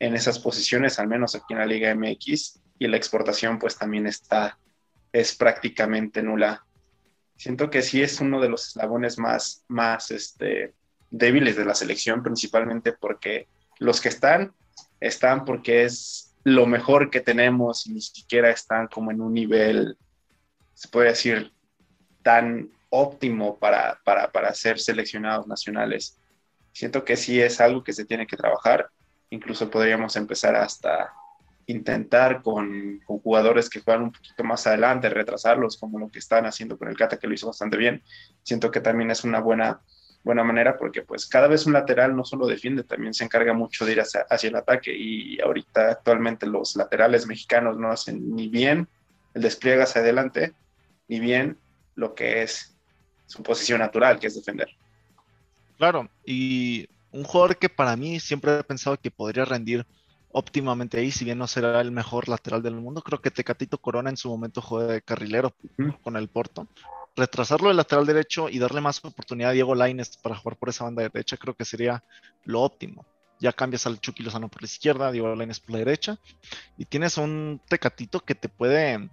en 0.00 0.16
esas 0.16 0.38
posiciones, 0.38 0.98
al 0.98 1.06
menos 1.06 1.34
aquí 1.34 1.52
en 1.52 1.58
la 1.58 1.66
Liga 1.66 1.94
MX, 1.94 2.60
y 2.78 2.88
la 2.88 2.96
exportación 2.96 3.58
pues 3.58 3.76
también 3.76 4.06
está, 4.06 4.58
es 5.12 5.36
prácticamente 5.36 6.22
nula. 6.22 6.64
Siento 7.36 7.70
que 7.70 7.82
sí 7.82 8.02
es 8.02 8.20
uno 8.20 8.40
de 8.40 8.48
los 8.48 8.68
eslabones 8.68 9.18
más, 9.18 9.64
más 9.68 10.10
este, 10.10 10.74
débiles 11.10 11.56
de 11.56 11.66
la 11.66 11.74
selección, 11.74 12.22
principalmente 12.22 12.92
porque 12.92 13.46
los 13.78 14.00
que 14.00 14.08
están, 14.08 14.54
están 14.98 15.44
porque 15.44 15.84
es 15.84 16.34
lo 16.44 16.66
mejor 16.66 17.10
que 17.10 17.20
tenemos 17.20 17.86
y 17.86 17.92
ni 17.92 18.00
siquiera 18.00 18.50
están 18.50 18.88
como 18.88 19.10
en 19.10 19.20
un 19.20 19.34
nivel, 19.34 19.98
se 20.72 20.88
puede 20.88 21.10
decir, 21.10 21.52
tan 22.22 22.70
óptimo 22.88 23.58
para, 23.58 24.00
para, 24.04 24.32
para 24.32 24.54
ser 24.54 24.78
seleccionados 24.78 25.46
nacionales. 25.46 26.18
Siento 26.72 27.04
que 27.04 27.16
sí 27.16 27.40
es 27.40 27.60
algo 27.60 27.84
que 27.84 27.92
se 27.92 28.06
tiene 28.06 28.26
que 28.26 28.36
trabajar. 28.36 28.90
Incluso 29.30 29.70
podríamos 29.70 30.16
empezar 30.16 30.56
hasta 30.56 31.12
intentar 31.66 32.42
con, 32.42 33.00
con, 33.06 33.20
jugadores 33.20 33.70
que 33.70 33.80
juegan 33.80 34.02
un 34.02 34.12
poquito 34.12 34.42
más 34.42 34.66
adelante, 34.66 35.08
retrasarlos, 35.08 35.78
como 35.78 35.98
lo 35.98 36.10
que 36.10 36.18
están 36.18 36.46
haciendo 36.46 36.76
con 36.76 36.88
el 36.88 36.96
Cata, 36.96 37.18
que 37.18 37.28
lo 37.28 37.34
hizo 37.34 37.46
bastante 37.46 37.76
bien. 37.76 38.02
Siento 38.42 38.70
que 38.70 38.80
también 38.80 39.10
es 39.10 39.24
una 39.24 39.40
buena 39.40 39.80
buena 40.22 40.44
manera 40.44 40.76
porque 40.76 41.02
pues 41.02 41.26
cada 41.26 41.48
vez 41.48 41.66
un 41.66 41.72
lateral 41.72 42.14
no 42.14 42.24
solo 42.24 42.46
defiende, 42.46 42.84
también 42.84 43.14
se 43.14 43.24
encarga 43.24 43.52
mucho 43.52 43.84
de 43.84 43.92
ir 43.92 44.00
hacia, 44.00 44.26
hacia 44.28 44.48
el 44.48 44.56
ataque 44.56 44.94
y 44.94 45.40
ahorita 45.40 45.90
actualmente 45.90 46.46
los 46.46 46.76
laterales 46.76 47.26
mexicanos 47.26 47.78
no 47.78 47.90
hacen 47.90 48.34
ni 48.34 48.48
bien 48.48 48.86
el 49.34 49.42
despliegue 49.42 49.82
hacia 49.82 50.02
adelante, 50.02 50.52
ni 51.08 51.20
bien 51.20 51.56
lo 51.94 52.14
que 52.14 52.42
es 52.42 52.76
su 53.26 53.42
posición 53.42 53.78
natural, 53.78 54.18
que 54.18 54.26
es 54.26 54.34
defender. 54.34 54.68
Claro, 55.78 56.10
y 56.24 56.88
un 57.12 57.24
jugador 57.24 57.56
que 57.56 57.68
para 57.68 57.96
mí 57.96 58.20
siempre 58.20 58.58
he 58.58 58.64
pensado 58.64 58.96
que 58.98 59.10
podría 59.10 59.44
rendir 59.44 59.86
óptimamente 60.32 60.98
ahí, 60.98 61.10
si 61.10 61.24
bien 61.24 61.38
no 61.38 61.46
será 61.46 61.80
el 61.80 61.90
mejor 61.90 62.28
lateral 62.28 62.62
del 62.62 62.74
mundo, 62.74 63.02
creo 63.02 63.20
que 63.20 63.30
Tecatito 63.30 63.78
Corona 63.78 64.10
en 64.10 64.16
su 64.16 64.28
momento 64.28 64.62
juega 64.62 64.92
de 64.92 65.02
carrilero 65.02 65.54
con 66.02 66.16
el 66.16 66.28
Porto. 66.28 66.68
Retrasarlo 67.16 67.68
del 67.68 67.76
lateral 67.76 68.06
derecho 68.06 68.48
y 68.48 68.58
darle 68.58 68.80
más 68.80 69.04
oportunidad 69.04 69.50
a 69.50 69.54
Diego 69.54 69.74
Laines 69.74 70.16
para 70.16 70.36
jugar 70.36 70.56
por 70.56 70.68
esa 70.68 70.84
banda 70.84 71.02
derecha, 71.02 71.36
creo 71.36 71.54
que 71.54 71.64
sería 71.64 72.04
lo 72.44 72.62
óptimo. 72.62 73.04
Ya 73.40 73.52
cambias 73.52 73.86
al 73.86 74.00
Chucky 74.00 74.22
Lozano 74.22 74.48
por 74.48 74.62
la 74.62 74.66
izquierda, 74.66 75.10
Diego 75.10 75.34
Laines 75.34 75.60
por 75.60 75.72
la 75.72 75.78
derecha, 75.78 76.18
y 76.76 76.84
tienes 76.84 77.16
un 77.16 77.60
Tecatito 77.68 78.20
que 78.20 78.34
te 78.34 78.48
puede 78.48 79.10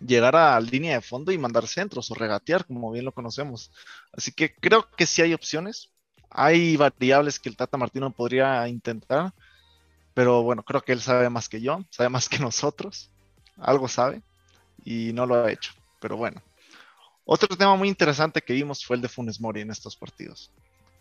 llegar 0.00 0.36
a 0.36 0.60
línea 0.60 0.96
de 0.96 1.00
fondo 1.00 1.32
y 1.32 1.38
mandar 1.38 1.66
centros 1.66 2.10
o 2.10 2.14
regatear, 2.14 2.66
como 2.66 2.90
bien 2.90 3.04
lo 3.04 3.12
conocemos. 3.12 3.70
Así 4.12 4.32
que 4.32 4.54
creo 4.54 4.86
que 4.96 5.06
sí 5.06 5.22
hay 5.22 5.32
opciones. 5.32 5.90
Hay 6.36 6.76
variables 6.76 7.38
que 7.38 7.48
el 7.48 7.56
Tata 7.56 7.76
Martino 7.76 8.10
podría 8.10 8.66
intentar, 8.66 9.32
pero 10.14 10.42
bueno, 10.42 10.64
creo 10.64 10.82
que 10.82 10.90
él 10.90 11.00
sabe 11.00 11.30
más 11.30 11.48
que 11.48 11.60
yo, 11.60 11.84
sabe 11.90 12.08
más 12.08 12.28
que 12.28 12.40
nosotros, 12.40 13.08
algo 13.56 13.86
sabe 13.86 14.20
y 14.84 15.12
no 15.12 15.26
lo 15.26 15.36
ha 15.36 15.52
hecho. 15.52 15.72
Pero 16.00 16.16
bueno, 16.16 16.42
otro 17.24 17.56
tema 17.56 17.76
muy 17.76 17.88
interesante 17.88 18.42
que 18.42 18.52
vimos 18.52 18.84
fue 18.84 18.96
el 18.96 19.02
de 19.02 19.08
Funes 19.08 19.40
Mori 19.40 19.60
en 19.60 19.70
estos 19.70 19.94
partidos. 19.96 20.50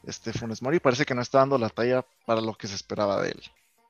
Este 0.05 0.31
Funes 0.33 0.61
Mori 0.61 0.79
parece 0.79 1.03
que 1.03 1.15
no 1.15 1.21
está 1.23 1.39
dando 1.39 1.57
la 1.57 1.69
talla 1.69 2.05
para 2.27 2.39
lo 2.39 2.53
que 2.53 2.67
se 2.67 2.75
esperaba 2.75 3.19
de 3.23 3.31
él. 3.31 3.41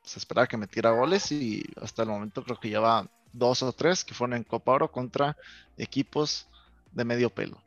Se 0.04 0.20
esperaba 0.20 0.48
que 0.48 0.56
metiera 0.56 0.92
goles 0.92 1.30
y 1.34 1.62
hasta 1.82 2.04
el 2.04 2.10
momento 2.10 2.42
creo 2.42 2.58
que 2.58 2.70
lleva 2.70 3.06
dos 3.34 3.64
o 3.64 3.74
tres 3.74 4.06
que 4.06 4.14
fueron 4.14 4.38
en 4.38 4.44
Copa 4.44 4.72
Oro 4.72 4.90
contra 4.90 5.36
equipos 5.78 6.48
de 6.94 7.04
medio 7.04 7.30
pelo. 7.30 7.62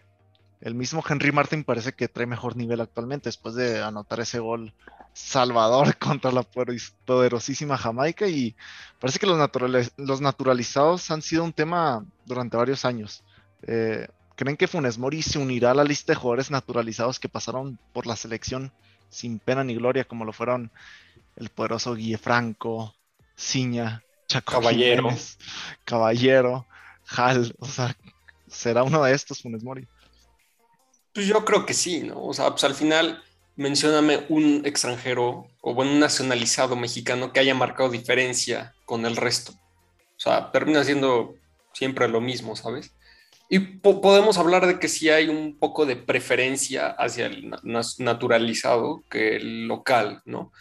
El 0.61 0.75
mismo 0.75 1.05
Henry 1.07 1.33
Martin 1.33 1.65
parece 1.65 1.93
que 1.93 2.09
trae 2.09 2.27
mejor 2.27 2.57
nivel 2.57 2.81
actualmente 2.81 3.29
después 3.29 3.55
de 3.55 3.83
anotar 3.83 4.21
ese 4.21 4.39
gol 4.39 4.73
salvador 5.13 5.97
contra 5.99 6.33
la 6.33 6.43
poderosísima 6.43 7.77
Jamaica 7.77 8.27
y 8.27 8.55
parece 9.01 9.19
que 9.19 9.27
los, 9.27 9.39
los 9.97 10.21
naturalizados 10.21 11.11
han 11.11 11.23
sido 11.23 11.45
un 11.45 11.53
tema 11.53 12.05
durante 12.25 12.57
varios 12.57 12.85
años. 12.85 13.23
Eh, 13.63 14.09
¿Creen 14.35 14.57
que 14.57 14.69
Funes 14.69 14.99
Mori 14.99 15.23
se 15.23 15.39
unirá 15.39 15.71
a 15.71 15.75
la 15.75 15.85
lista 15.85 16.13
de 16.13 16.17
jugadores 16.17 16.51
naturalizados 16.51 17.19
que 17.19 17.29
pasaron 17.29 17.79
por 17.93 18.07
la 18.07 18.17
selección 18.17 18.73
sin 19.09 19.39
pena 19.39 19.65
ni 19.65 19.75
gloria 19.75 20.05
como 20.05 20.25
lo 20.25 20.33
fueron 20.33 20.71
el 21.37 21.49
poderoso 21.49 21.95
Guille 21.95 22.19
Franco, 22.19 22.95
Ciña, 23.37 24.03
Chaco 24.27 24.53
Caballero. 24.53 25.09
Caballero, 25.85 26.67
Hal, 27.09 27.55
o 27.59 27.67
sea, 27.67 27.97
¿será 28.49 28.83
uno 28.83 29.03
de 29.05 29.15
estos 29.15 29.41
Funes 29.41 29.63
Mori? 29.63 29.87
Pues 31.17 31.29
yo 31.29 31.47
creo 31.47 31.65
que 31.65 31.73
sí, 31.73 32.01
¿no? 32.01 32.23
O 32.23 32.35
sea, 32.35 32.51
pues 32.51 32.63
al 32.65 32.75
final 32.75 33.23
mencióname 33.57 34.27
un 34.29 34.61
extranjero 34.67 35.47
o 35.63 35.73
bueno, 35.73 35.93
un 35.93 35.99
nacionalizado 35.99 36.77
mexicano 36.77 37.33
que 37.33 37.41
haya 37.41 37.55
marcado 37.55 37.89
diferencia 37.89 38.75
con 38.85 39.07
el 39.07 39.17
resto. 39.17 39.53
O 39.53 40.21
sea, 40.21 40.53
termina 40.53 40.85
siendo 40.85 41.35
siempre 41.73 42.07
lo 42.07 42.21
mismo, 42.21 42.55
¿sabes? 42.55 42.93
Y 43.49 43.61
podemos 43.61 44.37
hablar 44.37 44.67
de 44.67 44.79
que 44.79 44.89
sí 44.89 45.09
hay 45.09 45.31
un 45.31 45.59
poco 45.59 45.87
de 45.87 45.97
preferencia 45.97 46.89
hacia 46.89 47.25
el 47.25 47.51
naturalizado 47.97 49.03
que 49.09 49.37
el 49.37 49.69
local, 49.69 50.21
¿no? 50.27 50.53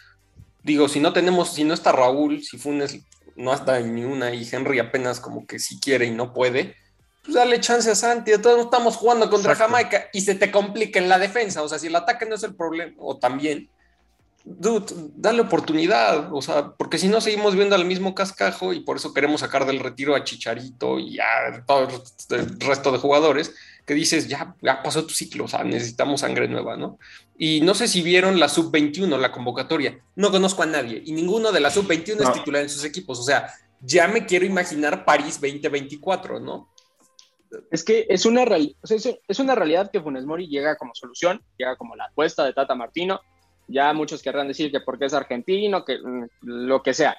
Digo, 0.62 0.88
si 0.88 1.00
no 1.00 1.12
tenemos, 1.12 1.52
si 1.52 1.64
no 1.64 1.74
está 1.74 1.92
Raúl, 1.92 2.42
si 2.42 2.56
Funes 2.56 2.98
no 3.34 3.52
hasta 3.52 3.78
ni 3.80 4.04
una 4.04 4.32
y 4.32 4.48
Henry 4.50 4.78
apenas 4.78 5.20
como 5.20 5.46
que 5.46 5.58
si 5.58 5.78
quiere 5.78 6.06
y 6.06 6.12
no 6.12 6.32
puede, 6.32 6.76
pues 7.26 7.34
dale 7.34 7.60
chance 7.60 7.90
a 7.90 7.94
Santi. 7.94 8.32
Todos 8.40 8.64
estamos 8.64 8.96
jugando 8.96 9.28
contra 9.28 9.54
Jamaica 9.54 10.08
y 10.12 10.20
se 10.20 10.36
te 10.36 10.50
complica 10.50 10.98
en 10.98 11.08
la 11.08 11.18
defensa. 11.18 11.62
O 11.62 11.68
sea, 11.68 11.78
si 11.78 11.88
el 11.88 11.96
ataque 11.96 12.24
no 12.24 12.36
es 12.36 12.42
el 12.44 12.54
problema, 12.54 12.94
o 12.98 13.18
también, 13.18 13.68
dude, 14.44 14.86
dale 15.16 15.40
oportunidad. 15.40 16.32
O 16.32 16.40
sea, 16.40 16.68
porque 16.68 16.98
si 16.98 17.08
no 17.08 17.20
seguimos 17.20 17.56
viendo 17.56 17.74
al 17.74 17.84
mismo 17.84 18.14
cascajo 18.14 18.72
y 18.72 18.80
por 18.80 18.96
eso 18.96 19.12
queremos 19.12 19.40
sacar 19.40 19.66
del 19.66 19.80
retiro 19.80 20.14
a 20.14 20.22
Chicharito 20.22 21.00
y 21.00 21.18
a 21.18 21.64
todo 21.66 21.88
el 22.30 22.60
resto 22.60 22.92
de 22.92 22.98
jugadores 22.98 23.52
que 23.84 23.94
dices, 23.94 24.28
ya, 24.28 24.54
ya 24.62 24.82
pasó 24.82 25.04
tu 25.04 25.14
ciclo, 25.14 25.44
o 25.44 25.48
sea, 25.48 25.62
necesitamos 25.62 26.20
sangre 26.20 26.48
nueva, 26.48 26.76
¿no? 26.76 26.98
Y 27.38 27.60
no 27.60 27.74
sé 27.74 27.86
si 27.86 28.02
vieron 28.02 28.40
la 28.40 28.48
sub-21, 28.48 29.16
la 29.18 29.30
convocatoria. 29.30 30.00
No 30.16 30.30
conozco 30.30 30.62
a 30.62 30.66
nadie 30.66 31.02
y 31.04 31.12
ninguno 31.12 31.52
de 31.52 31.60
la 31.60 31.70
sub-21 31.70 32.20
es 32.20 32.32
titular 32.32 32.62
en 32.62 32.68
sus 32.68 32.84
equipos. 32.84 33.20
O 33.20 33.22
sea, 33.22 33.52
ya 33.80 34.08
me 34.08 34.26
quiero 34.26 34.44
imaginar 34.44 35.04
París 35.04 35.40
2024, 35.40 36.40
¿no? 36.40 36.68
Es 37.70 37.84
que 37.84 38.06
es 38.08 38.26
una, 38.26 38.44
realidad 38.44 39.90
que 39.90 40.00
Funes 40.00 40.24
Mori 40.24 40.48
llega 40.48 40.76
como 40.76 40.94
solución, 40.94 41.40
llega 41.56 41.76
como 41.76 41.96
la 41.96 42.06
apuesta 42.06 42.44
de 42.44 42.52
Tata 42.52 42.74
Martino. 42.74 43.20
Ya 43.68 43.92
muchos 43.92 44.22
querrán 44.22 44.48
decir 44.48 44.70
que 44.70 44.80
porque 44.80 45.06
es 45.06 45.14
argentino, 45.14 45.84
que 45.84 45.98
mm, 45.98 46.26
lo 46.42 46.82
que 46.82 46.94
sea. 46.94 47.16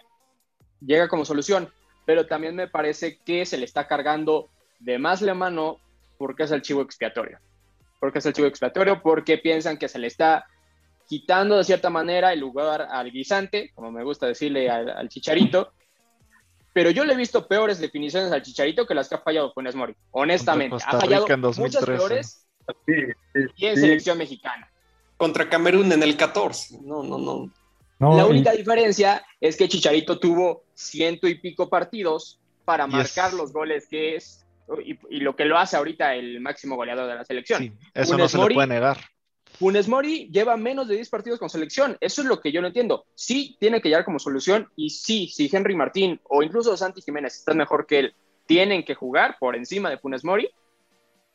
Llega 0.82 1.08
como 1.08 1.26
solución, 1.26 1.70
pero 2.06 2.28
también 2.28 2.56
me 2.56 2.68
parece 2.68 3.20
que 3.26 3.46
se 3.46 3.58
le 3.58 3.66
está 3.66 3.88
cargando 3.88 4.50
de 4.80 5.00
más 5.00 5.22
la 5.22 5.34
mano 5.34 5.80
porque 6.18 6.44
es 6.44 6.52
el 6.52 6.62
chivo 6.62 6.82
expiatorio. 6.82 7.40
Porque 8.00 8.20
es 8.20 8.26
el 8.26 8.34
chivo 8.34 8.48
expiatorio, 8.48 9.02
porque 9.02 9.38
piensan 9.38 9.78
que 9.78 9.88
se 9.88 10.00
le 10.00 10.08
está 10.08 10.46
quitando 11.08 11.58
de 11.58 11.64
cierta 11.64 11.90
manera 11.90 12.34
el 12.34 12.40
lugar 12.40 12.88
al 12.90 13.12
guisante, 13.12 13.72
como 13.74 13.92
me 13.92 14.04
gusta 14.04 14.28
decirle 14.28 14.70
al, 14.70 15.10
chicharito. 15.10 15.74
Pero 16.78 16.92
yo 16.92 17.04
le 17.06 17.14
he 17.14 17.18
visto 17.18 17.48
peores 17.48 17.80
definiciones 17.80 18.32
al 18.32 18.44
chicharito 18.44 18.86
que 18.86 18.94
las 18.94 19.10
que 19.10 19.16
ha 19.16 19.18
fallado 19.18 19.52
Funes 19.52 19.74
Mori. 19.74 19.96
Honestamente, 20.12 20.78
ha 20.86 21.00
fallado 21.00 21.26
muchas 21.58 21.84
peores 21.84 22.48
y 23.56 23.66
en 23.66 23.76
selección 23.76 24.16
mexicana. 24.16 24.70
Contra 25.18 25.50
Camerún 25.50 25.92
en 25.92 26.04
el 26.04 26.16
14. 26.16 26.78
No, 26.84 27.02
no, 27.02 27.18
no. 27.18 28.16
la 28.16 28.28
única 28.28 28.52
diferencia 28.52 29.26
es 29.42 29.58
que 29.58 29.68
Chicharito 29.68 30.20
tuvo 30.20 30.66
ciento 30.76 31.28
y 31.28 31.34
pico 31.40 31.68
partidos 31.68 32.40
para 32.64 32.86
marcar 32.86 33.34
los 33.34 33.52
goles 33.52 33.88
que 33.88 34.16
es 34.16 34.46
y, 34.86 35.20
lo 35.22 35.36
que 35.36 35.46
lo 35.46 35.58
hace 35.58 35.78
ahorita 35.78 36.14
el 36.14 36.42
máximo 36.42 36.76
goleador 36.76 37.08
de 37.08 37.16
la 37.16 37.26
selección. 37.26 37.60
Sí, 37.60 37.74
eso 37.96 38.16
no 38.20 38.30
se 38.30 38.38
le 38.38 38.54
puede 38.54 38.68
negar. 38.68 39.00
Funes 39.60 39.88
Mori 39.88 40.30
lleva 40.32 40.56
menos 40.56 40.88
de 40.88 40.96
10 40.96 41.10
partidos 41.10 41.40
con 41.40 41.50
selección. 41.50 41.98
Eso 42.00 42.22
es 42.22 42.28
lo 42.28 42.40
que 42.40 42.52
yo 42.52 42.62
no 42.62 42.68
entiendo. 42.68 43.06
Sí, 43.16 43.58
tiene 43.60 43.82
que 43.82 43.90
llegar 43.90 44.06
como 44.06 44.20
solución. 44.20 44.70
Y 44.76 44.92
sí, 44.92 45.28
si 45.34 45.50
Henry 45.52 45.76
Martín 45.76 46.20
o 46.26 46.44
incluso 46.44 46.78
Santi 46.78 47.02
Jiménez 47.02 47.36
están 47.36 47.58
mejor 47.58 47.88
que 47.88 48.00
él, 48.00 48.16
tienen 48.46 48.86
que 48.86 48.94
jugar 48.96 49.38
por 49.40 49.56
encima 49.56 49.90
de 49.90 49.98
Funes 49.98 50.24
Mori. 50.24 50.50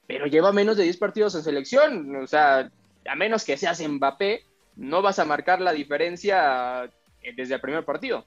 Pero 0.07 0.27
lleva 0.27 0.53
menos 0.53 0.77
de 0.77 0.85
10 0.85 0.97
partidos 0.99 1.35
en 1.35 1.43
selección. 1.43 2.15
O 2.17 2.27
sea, 2.29 2.71
a 3.07 3.17
menos 3.17 3.45
que 3.45 3.57
seas 3.57 3.81
Mbappé, 3.87 4.45
no 4.77 5.03
vas 5.03 5.19
a 5.19 5.25
marcar 5.25 5.61
la 5.61 5.73
diferencia 5.73 6.85
eh, 7.23 7.33
desde 7.37 7.55
el 7.55 7.61
primer 7.61 7.85
partido. 7.85 8.25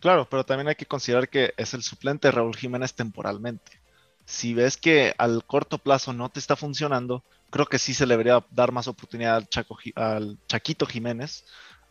Claro, 0.00 0.28
pero 0.30 0.44
también 0.44 0.68
hay 0.68 0.76
que 0.76 0.86
considerar 0.86 1.28
que 1.28 1.52
es 1.56 1.74
el 1.74 1.82
suplente 1.82 2.30
Raúl 2.30 2.56
Jiménez 2.56 2.94
temporalmente 2.94 3.85
si 4.26 4.54
ves 4.54 4.76
que 4.76 5.14
al 5.16 5.44
corto 5.46 5.78
plazo 5.78 6.12
no 6.12 6.28
te 6.28 6.40
está 6.40 6.56
funcionando, 6.56 7.24
creo 7.50 7.66
que 7.66 7.78
sí 7.78 7.94
se 7.94 8.06
le 8.06 8.14
debería 8.14 8.44
dar 8.50 8.72
más 8.72 8.88
oportunidad 8.88 9.36
al, 9.36 9.48
Chaco, 9.48 9.78
al 9.94 10.36
Chaquito 10.48 10.84
Jiménez, 10.84 11.44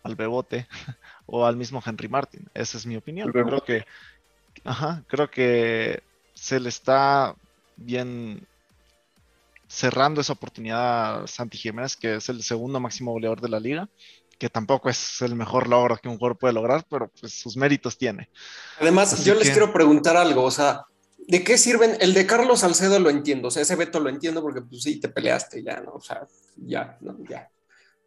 al 0.03 0.15
Bebote 0.15 0.67
o 1.25 1.45
al 1.45 1.55
mismo 1.55 1.81
Henry 1.83 2.09
Martin. 2.09 2.47
Esa 2.53 2.77
es 2.77 2.85
mi 2.85 2.97
opinión. 2.97 3.31
Creo 3.31 3.63
que, 3.63 3.85
ajá, 4.65 5.03
creo 5.07 5.31
que 5.31 6.03
se 6.33 6.59
le 6.59 6.69
está 6.69 7.35
bien 7.77 8.45
cerrando 9.67 10.21
esa 10.21 10.33
oportunidad 10.33 11.23
a 11.23 11.27
Santi 11.27 11.57
Jiménez, 11.57 11.95
que 11.95 12.15
es 12.15 12.29
el 12.29 12.43
segundo 12.43 12.79
máximo 12.81 13.13
goleador 13.13 13.39
de 13.39 13.49
la 13.49 13.59
liga, 13.61 13.89
que 14.37 14.49
tampoco 14.49 14.89
es 14.89 15.21
el 15.21 15.35
mejor 15.35 15.69
logro 15.69 15.97
que 15.97 16.09
un 16.09 16.17
jugador 16.17 16.37
puede 16.37 16.53
lograr, 16.53 16.85
pero 16.89 17.09
pues 17.19 17.33
sus 17.33 17.55
méritos 17.55 17.97
tiene. 17.97 18.29
Además, 18.79 19.23
yo 19.23 19.35
les 19.35 19.49
quiero 19.49 19.71
preguntar 19.71 20.17
algo, 20.17 20.43
o 20.43 20.51
sea, 20.51 20.85
¿de 21.27 21.43
qué 21.43 21.57
sirven? 21.57 21.97
El 21.99 22.13
de 22.13 22.25
Carlos 22.25 22.59
Salcedo 22.61 22.99
lo 22.99 23.09
entiendo, 23.09 23.47
o 23.47 23.51
sea, 23.51 23.63
ese 23.63 23.75
veto 23.75 23.99
lo 23.99 24.09
entiendo 24.09 24.41
porque 24.41 24.61
pues 24.61 24.83
sí, 24.83 24.99
te 24.99 25.09
peleaste 25.09 25.63
ya, 25.63 25.79
¿no? 25.81 25.93
O 25.93 26.01
sea, 26.01 26.27
ya, 26.57 26.97
no, 27.01 27.17
ya. 27.29 27.49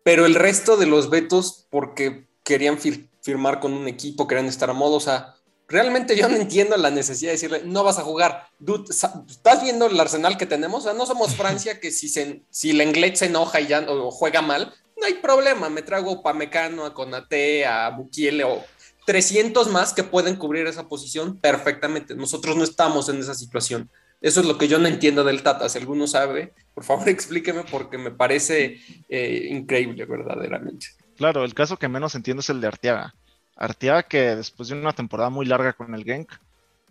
Pero 0.02 0.26
el 0.26 0.34
resto 0.34 0.76
de 0.76 0.86
los 0.86 1.10
vetos, 1.10 1.66
porque 1.70 2.26
querían 2.44 2.78
firmar 3.20 3.60
con 3.60 3.72
un 3.72 3.88
equipo, 3.88 4.26
querían 4.26 4.46
estar 4.46 4.70
a 4.70 4.72
modo, 4.72 4.96
o 4.96 5.00
sea, 5.00 5.34
realmente 5.68 6.16
yo 6.16 6.28
no 6.28 6.36
entiendo 6.36 6.76
la 6.76 6.90
necesidad 6.90 7.30
de 7.30 7.34
decirle, 7.34 7.62
no 7.64 7.84
vas 7.84 7.98
a 7.98 8.02
jugar. 8.02 8.48
Dude, 8.58 8.90
¿estás 8.90 9.62
viendo 9.62 9.86
el 9.86 10.00
arsenal 10.00 10.38
que 10.38 10.46
tenemos? 10.46 10.80
O 10.80 10.84
sea, 10.84 10.94
no 10.94 11.04
somos 11.04 11.34
Francia 11.34 11.78
que 11.78 11.90
si, 11.90 12.08
se, 12.08 12.42
si 12.50 12.70
el 12.70 12.80
inglés 12.80 13.18
se 13.18 13.26
enoja 13.26 13.60
y 13.60 13.66
ya 13.66 13.80
o 13.80 14.10
juega 14.10 14.40
mal, 14.40 14.72
no 14.96 15.06
hay 15.06 15.14
problema, 15.14 15.68
me 15.68 15.82
trago 15.82 16.26
a 16.26 16.32
Mecano, 16.32 16.84
a 16.84 16.94
Conate, 16.94 17.66
a 17.66 17.90
Bukiele 17.90 18.44
o 18.44 18.64
300 19.08 19.70
más 19.70 19.94
que 19.94 20.04
pueden 20.04 20.36
cubrir 20.36 20.66
esa 20.66 20.86
posición 20.86 21.38
perfectamente. 21.38 22.14
Nosotros 22.14 22.56
no 22.56 22.62
estamos 22.62 23.08
en 23.08 23.16
esa 23.16 23.32
situación. 23.32 23.88
Eso 24.20 24.40
es 24.40 24.46
lo 24.46 24.58
que 24.58 24.68
yo 24.68 24.78
no 24.78 24.86
entiendo 24.86 25.24
del 25.24 25.42
Tata. 25.42 25.66
Si 25.70 25.78
alguno 25.78 26.06
sabe, 26.06 26.52
por 26.74 26.84
favor 26.84 27.08
explíqueme 27.08 27.64
porque 27.70 27.96
me 27.96 28.10
parece 28.10 28.78
eh, 29.08 29.48
increíble 29.50 30.04
verdaderamente. 30.04 30.88
Claro, 31.16 31.42
el 31.42 31.54
caso 31.54 31.78
que 31.78 31.88
menos 31.88 32.14
entiendo 32.16 32.40
es 32.40 32.50
el 32.50 32.60
de 32.60 32.66
Arteaga. 32.66 33.14
Arteaga 33.56 34.02
que 34.02 34.36
después 34.36 34.68
de 34.68 34.74
una 34.74 34.92
temporada 34.92 35.30
muy 35.30 35.46
larga 35.46 35.72
con 35.72 35.94
el 35.94 36.04
Genk, 36.04 36.30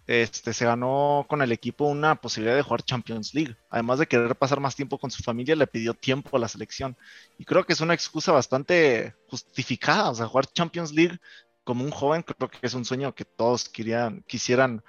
este, 0.08 0.54
se 0.54 0.66
ganó 0.66 1.24
con 1.30 1.44
el 1.44 1.52
equipo 1.52 1.86
una 1.86 2.16
posibilidad 2.16 2.56
de 2.56 2.64
jugar 2.64 2.82
Champions 2.82 3.36
League. 3.36 3.56
Además 3.70 4.00
de 4.00 4.08
querer 4.08 4.36
pasar 4.36 4.60
más 4.60 4.76
tiempo 4.76 4.98
con 4.98 5.12
su 5.12 5.22
familia, 5.22 5.56
le 5.56 5.68
pidió 5.68 5.94
tiempo 5.94 6.36
a 6.36 6.40
la 6.40 6.48
selección. 6.48 6.98
Y 7.38 7.46
creo 7.46 7.64
que 7.64 7.74
es 7.74 7.82
una 7.82 7.94
excusa 7.94 8.32
bastante 8.32 9.14
justificada. 9.30 10.10
O 10.10 10.16
sea, 10.16 10.26
jugar 10.26 10.48
Champions 10.48 10.94
League 10.94 11.20
como 11.68 11.84
un 11.84 11.92
joven, 11.92 12.24
creo 12.24 12.50
que 12.50 12.60
es 12.62 12.74
un 12.74 12.86
sueño 12.86 13.14
que 13.14 13.26
todos 13.26 13.68
querían, 13.68 14.24
quisieran 14.26 14.82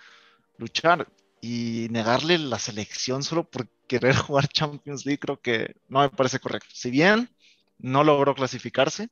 luchar. 0.58 1.08
Y 1.40 1.88
negarle 1.90 2.38
la 2.38 2.58
selección 2.60 3.24
solo 3.24 3.42
por 3.42 3.68
querer 3.88 4.14
jugar 4.16 4.46
Champions 4.46 5.04
League, 5.04 5.18
creo 5.18 5.40
que 5.40 5.74
no 5.88 6.00
me 6.00 6.08
parece 6.08 6.38
correcto. 6.38 6.70
Si 6.72 6.92
bien 6.92 7.30
no 7.78 8.04
logró 8.04 8.32
clasificarse, 8.32 9.08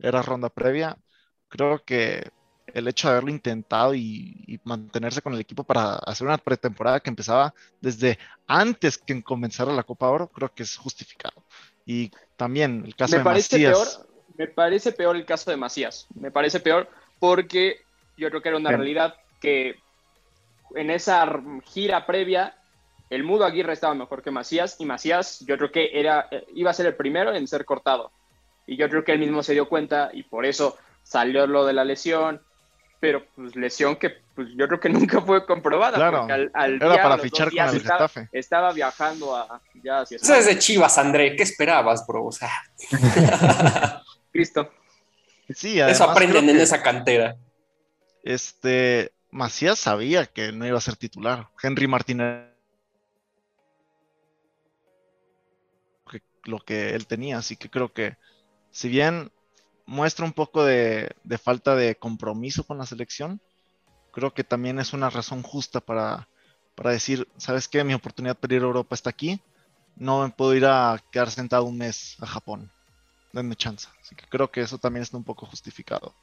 era 0.00 0.22
ronda 0.22 0.48
previa, 0.48 0.98
creo 1.48 1.84
que 1.84 2.32
el 2.66 2.88
hecho 2.88 3.06
de 3.06 3.12
haberlo 3.12 3.30
intentado 3.30 3.94
y, 3.94 4.60
mantenerse 4.64 5.22
con 5.22 5.34
el 5.34 5.40
equipo 5.40 5.62
para 5.62 5.94
hacer 5.94 6.26
una 6.26 6.38
pretemporada 6.38 6.98
que 6.98 7.10
empezaba 7.10 7.54
desde 7.80 8.18
antes 8.48 8.98
que 8.98 9.22
comenzara 9.22 9.72
la 9.72 9.84
Copa 9.84 10.08
Oro, 10.08 10.26
creo 10.28 10.52
que 10.52 10.64
es 10.64 10.76
justificado. 10.76 11.44
Y 11.86 12.10
también 12.36 12.82
el 12.84 12.96
caso 12.96 13.12
me 13.12 13.18
de 13.18 13.24
parece 13.24 13.56
Macías. 13.56 13.98
Peor, 13.98 14.14
me 14.36 14.46
parece 14.48 14.92
peor 14.92 15.14
el 15.14 15.24
caso 15.24 15.50
de 15.50 15.56
Macías. 15.56 16.08
Me 16.14 16.30
parece 16.30 16.58
peor 16.58 16.88
porque 17.24 17.80
yo 18.18 18.28
creo 18.28 18.42
que 18.42 18.50
era 18.50 18.58
una 18.58 18.68
realidad 18.68 19.14
que 19.40 19.76
en 20.74 20.90
esa 20.90 21.26
gira 21.64 22.04
previa 22.04 22.54
el 23.08 23.24
Mudo 23.24 23.46
Aguirre 23.46 23.72
estaba 23.72 23.94
mejor 23.94 24.22
que 24.22 24.30
Macías 24.30 24.76
y 24.78 24.84
Macías 24.84 25.40
yo 25.40 25.56
creo 25.56 25.72
que 25.72 25.88
era, 25.94 26.28
eh, 26.30 26.44
iba 26.54 26.70
a 26.70 26.74
ser 26.74 26.84
el 26.84 26.96
primero 26.96 27.34
en 27.34 27.48
ser 27.48 27.64
cortado. 27.64 28.12
Y 28.66 28.76
yo 28.76 28.90
creo 28.90 29.04
que 29.04 29.12
él 29.12 29.20
mismo 29.20 29.42
se 29.42 29.54
dio 29.54 29.70
cuenta 29.70 30.10
y 30.12 30.24
por 30.24 30.44
eso 30.44 30.76
salió 31.02 31.46
lo 31.46 31.64
de 31.64 31.72
la 31.72 31.86
lesión, 31.86 32.42
pero 33.00 33.24
pues 33.34 33.56
lesión 33.56 33.96
que 33.96 34.10
pues 34.34 34.48
yo 34.54 34.68
creo 34.68 34.80
que 34.80 34.88
nunca 34.90 35.22
fue 35.22 35.46
comprobada. 35.46 35.96
Claro, 35.96 36.26
era 36.28 37.02
para 37.02 37.16
fichar 37.16 37.48
con 37.50 37.58
el 37.58 37.76
estaba, 37.76 38.10
Estaba 38.32 38.72
viajando 38.74 39.34
a 39.34 39.62
ya 39.82 40.00
hacia 40.00 40.16
Eso 40.16 40.34
es 40.34 40.44
de 40.44 40.58
Chivas, 40.58 40.98
André, 40.98 41.36
¿qué 41.36 41.42
esperabas, 41.42 42.06
bro? 42.06 42.26
O 42.26 42.32
sea. 42.32 42.50
Cristo. 44.30 44.70
Sí, 45.48 45.80
Eso 45.80 46.04
aprenden 46.04 46.48
en 46.48 46.60
esa 46.60 46.82
cantera. 46.82 47.36
Este, 48.22 49.12
Macías 49.30 49.78
sabía 49.78 50.26
que 50.26 50.52
no 50.52 50.66
iba 50.66 50.78
a 50.78 50.80
ser 50.80 50.96
titular. 50.96 51.48
Henry 51.62 51.86
Martínez 51.86 52.54
lo 56.44 56.60
que 56.60 56.94
él 56.94 57.06
tenía, 57.06 57.38
así 57.38 57.56
que 57.56 57.70
creo 57.70 57.92
que 57.92 58.16
si 58.70 58.88
bien 58.88 59.32
muestra 59.86 60.24
un 60.24 60.32
poco 60.32 60.64
de, 60.64 61.14
falta 61.42 61.74
de 61.74 61.96
compromiso 61.96 62.64
con 62.64 62.78
la 62.78 62.86
selección, 62.86 63.40
creo 64.12 64.32
que 64.32 64.44
también 64.44 64.78
es 64.78 64.92
una 64.92 65.10
razón 65.10 65.42
justa 65.42 65.80
para, 65.80 66.28
decir, 66.76 67.28
¿sabes 67.36 67.68
qué? 67.68 67.84
Mi 67.84 67.94
oportunidad 67.94 68.36
para 68.36 68.54
ir 68.54 68.62
a 68.62 68.66
Europa 68.66 68.94
está 68.94 69.10
aquí, 69.10 69.40
no 69.96 70.22
me 70.22 70.30
puedo 70.30 70.54
ir 70.54 70.66
a 70.66 71.02
quedar 71.10 71.30
sentado 71.30 71.64
un 71.64 71.78
mes 71.78 72.16
a 72.20 72.26
Japón, 72.26 72.70
denme 73.34 73.56
chance. 73.56 73.88
Así 74.00 74.14
que 74.14 74.26
creo 74.28 74.50
que 74.50 74.60
eso 74.60 74.78
también 74.78 75.02
está 75.02 75.16
un 75.16 75.24
poco 75.24 75.46
justificado. 75.46 76.14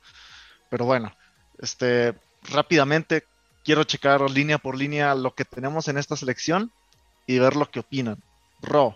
Pero 0.70 0.86
bueno, 0.86 1.12
este, 1.60 2.16
rápidamente 2.44 3.24
quiero 3.64 3.84
checar 3.84 4.22
línea 4.30 4.58
por 4.58 4.76
línea 4.78 5.14
lo 5.14 5.36
que 5.36 5.46
tenemos 5.46 5.88
en 5.88 5.98
esta 5.98 6.16
selección 6.16 6.72
y 7.28 7.40
ver 7.40 7.56
lo 7.56 7.70
que 7.70 7.82
opinan. 7.82 8.18
Ro, 8.62 8.96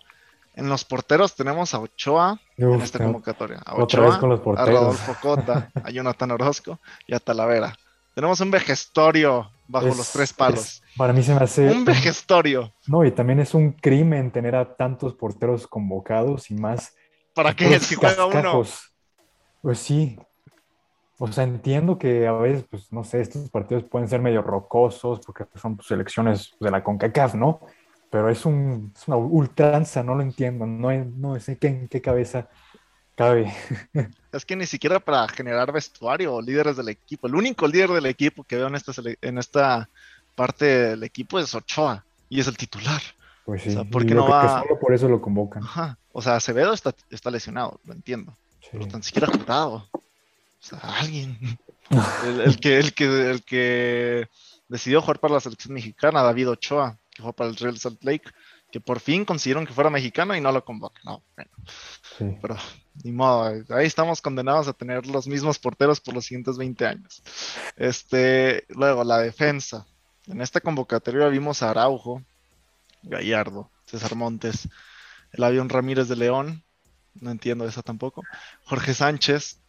en 0.56 0.70
los 0.70 0.86
porteros 0.86 1.36
tenemos 1.36 1.74
a 1.74 1.80
Ochoa 1.80 2.40
en 2.58 2.82
esta 2.82 3.00
convocatoria. 3.00 3.62
A 3.66 3.76
Ochoa, 3.76 4.16
a 4.16 4.66
Rodolfo 4.66 5.16
Cota, 5.22 5.70
a 5.84 5.92
Jonathan 5.92 6.32
Orozco 6.32 6.80
y 7.08 7.14
a 7.14 7.20
Talavera. 7.20 7.78
Tenemos 8.14 8.40
un 8.40 8.50
vejestorio 8.50 9.52
bajo 9.68 9.88
los 9.88 10.12
tres 10.14 10.32
palos. 10.32 10.82
para 10.96 11.12
mí 11.12 11.22
se 11.22 11.36
me 11.36 11.44
hace... 11.44 11.70
Un 11.70 11.84
vejestorio. 11.84 12.74
No, 12.88 13.04
y 13.04 13.12
también 13.12 13.42
es 13.42 13.54
un 13.54 13.74
crimen 13.74 14.32
tener 14.32 14.56
a 14.56 14.76
tantos 14.76 15.14
porteros 15.16 15.68
convocados 15.68 16.50
y 16.50 16.56
más... 16.56 16.96
¿Para 17.36 17.56
qué? 17.56 17.80
Si 17.80 17.94
juega 17.94 18.26
uno. 18.26 18.64
Pues 19.62 19.80
sí. 19.80 20.18
O 21.20 21.32
sea, 21.32 21.44
entiendo 21.44 21.98
que 22.00 22.26
a 22.26 22.34
veces, 22.34 22.66
pues 22.70 22.92
no 22.92 23.04
sé, 23.04 23.22
estos 23.22 23.50
partidos 23.50 23.84
pueden 23.84 24.10
ser 24.10 24.22
medio 24.22 24.42
rocosos 24.42 25.20
porque 25.24 25.46
son 25.56 25.78
pues, 25.78 25.88
selecciones 25.88 26.56
de 26.60 26.72
la 26.72 26.84
CONCACAF, 26.84 27.36
¿no? 27.36 27.62
pero 28.16 28.30
es, 28.30 28.46
un, 28.46 28.94
es 28.96 29.10
una 29.10 29.18
ultranza, 29.18 30.02
no 30.02 30.16
lo 30.16 30.22
entiendo, 30.22 30.66
no, 30.66 30.90
no 30.94 31.38
sé 31.38 31.58
qué, 31.58 31.68
en 31.68 31.90
qué 31.90 32.02
cabeza 32.02 32.50
cabe. 33.14 33.54
Es 34.32 34.46
que 34.46 34.56
ni 34.56 34.66
siquiera 34.66 35.02
para 35.02 35.28
generar 35.28 35.74
vestuario 35.74 36.36
o 36.36 36.42
líderes 36.42 36.78
del 36.78 36.88
equipo, 36.88 37.28
el 37.28 37.36
único 37.36 37.68
líder 37.68 37.90
del 37.90 38.06
equipo 38.06 38.46
que 38.46 38.56
veo 38.56 38.68
en 38.68 38.76
esta, 38.76 38.94
en 39.22 39.38
esta 39.38 39.90
parte 40.34 40.66
del 40.66 41.04
equipo 41.04 41.40
es 41.40 41.54
Ochoa 41.56 42.06
y 42.30 42.40
es 42.40 42.48
el 42.48 42.56
titular. 42.56 43.02
Pues 43.46 43.62
sí, 43.62 43.78
porque 43.92 44.16
no 44.16 44.28
va... 44.28 44.62
solo 44.64 44.80
por 44.80 44.94
eso 44.94 45.08
lo 45.08 45.22
convocan. 45.22 45.64
Ajá. 45.64 45.98
O 46.12 46.22
sea, 46.22 46.36
Acevedo 46.36 46.74
está, 46.74 46.96
está 47.12 47.30
lesionado, 47.30 47.80
lo 47.86 47.94
entiendo, 47.94 48.36
pero 48.72 48.88
tan 48.88 49.04
siquiera 49.04 49.28
jurado. 49.28 49.88
O 49.94 50.02
sea, 50.60 50.80
alguien. 50.80 51.38
el, 52.46 52.60
que, 52.60 52.80
el, 52.80 52.94
que, 52.94 53.30
el 53.30 53.44
que 53.44 54.28
decidió 54.68 55.02
jugar 55.02 55.20
para 55.20 55.36
la 55.36 55.40
selección 55.40 55.76
mexicana, 55.76 56.24
David 56.24 56.50
Ochoa, 56.50 56.98
que 57.12 57.22
fue 57.22 57.34
para 57.34 57.50
el 57.50 57.56
Real 57.56 57.78
Salt 57.78 58.04
Lake, 58.04 58.32
que 58.72 58.80
por 58.80 59.00
fin 59.00 59.24
consiguieron 59.24 59.66
que 59.66 59.74
fuera 59.74 59.90
mexicano 59.90 60.36
y 60.36 60.42
no 60.42 60.52
lo 60.52 60.66
convocan. 60.66 61.04
No, 61.06 61.22
Pero 62.42 62.58
ni 63.04 63.12
modo, 63.12 63.64
ahí 63.70 63.86
estamos 63.86 64.22
condenados 64.22 64.68
a 64.68 64.74
tener 64.74 65.06
los 65.06 65.28
mismos 65.28 65.60
porteros 65.60 66.02
por 66.02 66.14
los 66.14 66.26
siguientes 66.26 66.58
20 66.58 66.86
años. 66.86 67.22
Este, 67.78 68.66
luego, 68.70 69.04
la 69.04 69.20
defensa. 69.20 69.86
En 70.28 70.42
esta 70.42 70.60
convocatoria 70.60 71.28
vimos 71.28 71.62
a 71.62 71.70
Araujo, 71.70 72.24
Gallardo, 73.06 73.72
César 73.86 74.16
Montes, 74.16 74.70
el 75.32 75.44
avión 75.44 75.70
Ramírez 75.70 76.08
de 76.08 76.16
León, 76.16 76.64
no 77.16 77.32
entiendo 77.32 77.66
eso 77.66 77.84
tampoco, 77.84 78.24
Jorge 78.64 78.94
Sánchez, 78.94 79.60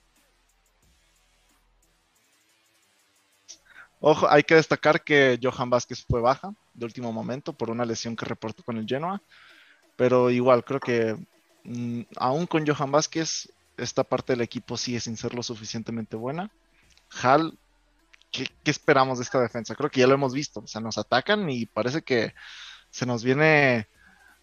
Ojo, 4.00 4.28
hay 4.28 4.42
que 4.42 4.54
destacar 4.54 5.02
que 5.02 5.38
Johan 5.42 5.70
Vázquez 5.70 6.04
fue 6.06 6.20
baja 6.20 6.54
de 6.74 6.84
último 6.84 7.12
momento 7.12 7.52
por 7.52 7.70
una 7.70 7.84
lesión 7.84 8.14
que 8.14 8.26
reportó 8.26 8.62
con 8.62 8.76
el 8.76 8.86
Genoa, 8.86 9.22
pero 9.96 10.30
igual 10.30 10.64
creo 10.64 10.80
que 10.80 11.16
mm, 11.64 12.02
aún 12.16 12.46
con 12.46 12.66
Johan 12.66 12.92
Vázquez, 12.92 13.50
esta 13.76 14.04
parte 14.04 14.32
del 14.34 14.42
equipo 14.42 14.76
sigue 14.76 15.00
sin 15.00 15.16
ser 15.16 15.34
lo 15.34 15.42
suficientemente 15.42 16.16
buena. 16.16 16.50
Hal, 17.22 17.58
¿qué, 18.30 18.48
esperamos 18.64 19.18
de 19.18 19.24
esta 19.24 19.40
defensa? 19.40 19.74
Creo 19.74 19.90
que 19.90 20.00
ya 20.00 20.06
lo 20.06 20.14
hemos 20.14 20.34
visto, 20.34 20.60
o 20.60 20.66
sea, 20.66 20.80
nos 20.80 20.98
atacan 20.98 21.48
y 21.48 21.66
parece 21.66 22.02
que 22.02 22.34
se 22.90 23.06
nos 23.06 23.24
viene 23.24 23.88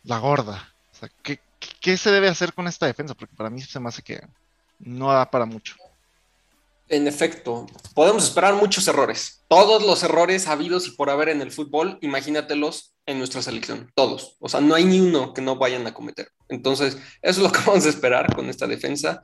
la 0.04 0.20
gorda. 0.20 0.74
O 0.92 0.96
sea, 0.96 1.10
¿qué, 1.22 1.40
¿qué 1.82 1.98
se 1.98 2.12
debe 2.12 2.28
hacer 2.28 2.54
con 2.54 2.68
esta 2.68 2.86
defensa? 2.86 3.14
Porque 3.14 3.36
para 3.36 3.50
mí 3.50 3.62
se 3.62 3.80
me 3.80 3.90
hace 3.90 4.02
que 4.02 4.22
no 4.80 5.12
da 5.12 5.30
para 5.30 5.46
mucho 5.46 5.76
en 6.90 7.08
efecto, 7.08 7.66
podemos 7.94 8.26
esperar 8.26 8.54
muchos 8.56 8.88
errores. 8.88 9.42
Todos 9.48 9.84
los 9.84 10.04
errores 10.04 10.48
habidos 10.48 10.88
y 10.88 10.92
por 10.92 11.10
haber 11.10 11.30
en 11.30 11.42
el 11.42 11.52
fútbol, 11.52 11.98
imagínatelos 12.02 12.94
en 13.06 13.18
nuestra 13.18 13.42
selección. 13.42 13.92
Todos. 13.96 14.36
O 14.40 14.50
sea, 14.50 14.62
no 14.62 14.76
hay 14.76 14.86
ni 14.86 15.00
uno 15.00 15.34
que 15.34 15.42
no 15.42 15.56
vayan 15.56 15.88
a 15.88 15.94
cometer. 15.94 16.30
Entonces, 16.50 16.96
eso 16.96 17.02
es 17.22 17.38
lo 17.40 17.52
que 17.52 17.60
vamos 17.66 17.86
a 17.86 17.90
esperar 17.90 18.36
con 18.36 18.50
esta 18.50 18.68
defensa. 18.68 19.24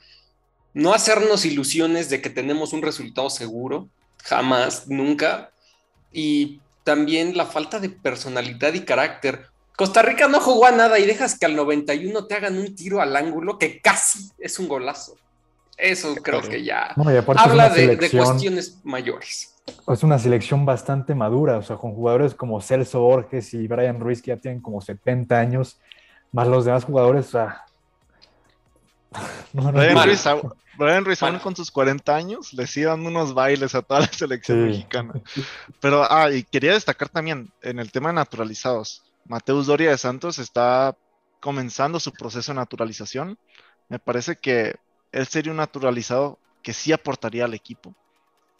No 0.73 0.93
hacernos 0.93 1.45
ilusiones 1.45 2.09
de 2.09 2.21
que 2.21 2.29
tenemos 2.29 2.73
un 2.73 2.81
resultado 2.81 3.29
seguro. 3.29 3.89
Jamás, 4.23 4.87
nunca. 4.87 5.51
Y 6.11 6.61
también 6.89 7.37
la 7.37 7.45
falta 7.45 7.79
de 7.79 7.89
personalidad 7.89 8.73
y 8.73 8.79
carácter. 8.79 9.45
Costa 9.77 10.01
Rica 10.01 10.27
no 10.27 10.39
jugó 10.39 10.65
a 10.65 10.71
nada 10.71 10.97
y 10.97 11.05
dejas 11.05 11.37
que 11.37 11.45
al 11.45 11.55
91 11.55 12.25
te 12.25 12.33
hagan 12.33 12.57
un 12.57 12.75
tiro 12.75 12.99
al 12.99 13.15
ángulo 13.15 13.59
que 13.59 13.79
casi 13.79 14.31
es 14.39 14.57
un 14.57 14.67
golazo. 14.67 15.15
Eso 15.77 16.15
creo 16.15 16.41
que 16.41 16.63
ya 16.63 16.95
habla 17.37 17.69
de, 17.69 17.95
cuestiones 17.95 18.79
mayores. 18.83 19.53
Es 19.87 20.01
una 20.01 20.17
selección 20.17 20.65
bastante 20.65 21.13
madura, 21.13 21.57
o 21.57 21.61
sea, 21.61 21.75
con 21.75 21.93
jugadores 21.93 22.33
como 22.33 22.59
Celso 22.59 23.01
Borges 23.01 23.53
y 23.53 23.67
Brian 23.67 23.99
Ruiz 23.99 24.23
que 24.23 24.29
ya 24.29 24.37
tienen 24.37 24.59
como 24.59 24.81
70 24.81 25.37
años, 25.37 25.79
más 26.31 26.47
los 26.47 26.65
demás 26.65 26.85
jugadores, 26.85 27.27
o 27.27 27.31
sea... 27.33 27.65
Brian, 29.53 30.03
Ruiz, 30.03 30.27
aún 31.21 31.39
con 31.39 31.55
sus 31.55 31.71
40 31.71 32.15
años, 32.15 32.53
le 32.53 32.67
sigue 32.67 32.87
dando 32.87 33.09
unos 33.09 33.33
bailes 33.33 33.75
a 33.75 33.81
toda 33.81 34.01
la 34.01 34.07
selección 34.07 34.65
mexicana. 34.65 35.13
Pero, 35.79 36.05
ah, 36.09 36.31
y 36.31 36.43
quería 36.43 36.73
destacar 36.73 37.09
también 37.09 37.51
en 37.61 37.79
el 37.79 37.91
tema 37.91 38.09
de 38.09 38.15
naturalizados. 38.15 39.03
Mateus 39.25 39.67
Doria 39.67 39.91
de 39.91 39.97
Santos 39.97 40.39
está 40.39 40.95
comenzando 41.39 41.99
su 41.99 42.11
proceso 42.11 42.51
de 42.51 42.57
naturalización. 42.57 43.37
Me 43.87 43.99
parece 43.99 44.37
que 44.37 44.75
él 45.11 45.27
sería 45.27 45.51
un 45.51 45.57
naturalizado 45.57 46.39
que 46.61 46.73
sí 46.73 46.91
aportaría 46.91 47.45
al 47.45 47.53
equipo. 47.53 47.95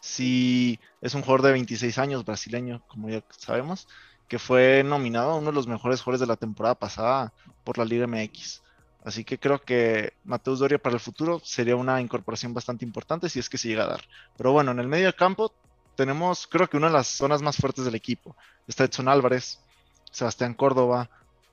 Si 0.00 0.80
es 1.00 1.14
un 1.14 1.22
jugador 1.22 1.42
de 1.42 1.52
26 1.52 1.98
años, 1.98 2.24
brasileño, 2.24 2.82
como 2.88 3.10
ya 3.10 3.22
sabemos, 3.36 3.86
que 4.28 4.38
fue 4.38 4.82
nominado 4.84 5.32
a 5.32 5.36
uno 5.36 5.50
de 5.50 5.54
los 5.54 5.66
mejores 5.66 6.00
jugadores 6.00 6.20
de 6.20 6.26
la 6.26 6.36
temporada 6.36 6.74
pasada 6.74 7.32
por 7.64 7.78
la 7.78 7.84
Liga 7.84 8.06
MX. 8.06 8.62
Así 9.04 9.24
que 9.24 9.38
creo 9.38 9.62
que 9.62 10.12
Mateus 10.24 10.58
Doria 10.58 10.78
para 10.78 10.94
el 10.94 11.00
futuro 11.00 11.40
sería 11.42 11.76
una 11.76 12.00
incorporación 12.00 12.52
bastante 12.52 12.84
importante 12.84 13.28
si 13.28 13.38
es 13.38 13.48
que 13.48 13.58
se 13.58 13.68
llega 13.68 13.84
a 13.84 13.88
dar. 13.88 14.02
Pero 14.36 14.52
bueno, 14.52 14.72
en 14.72 14.78
el 14.78 14.88
medio 14.88 15.14
campo 15.16 15.52
tenemos 15.96 16.46
creo 16.46 16.68
que 16.68 16.76
una 16.76 16.88
de 16.88 16.92
las 16.94 17.06
zonas 17.08 17.42
más 17.42 17.56
fuertes 17.56 17.84
del 17.84 17.94
equipo. 17.94 18.36
Está 18.66 18.84
Edson 18.84 19.08
Álvarez, 19.08 19.60
Sebastián 20.10 20.54
Córdoba, 20.54 21.10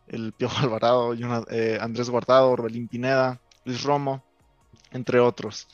el 0.07 0.33
Piojo 0.33 0.57
Alvarado, 0.63 1.13
eh, 1.49 1.77
Andrés 1.79 2.09
Guardado, 2.09 2.51
Orbelín 2.51 2.87
Pineda, 2.87 3.39
Luis 3.65 3.83
Romo, 3.83 4.23
entre 4.91 5.19
otros. 5.19 5.67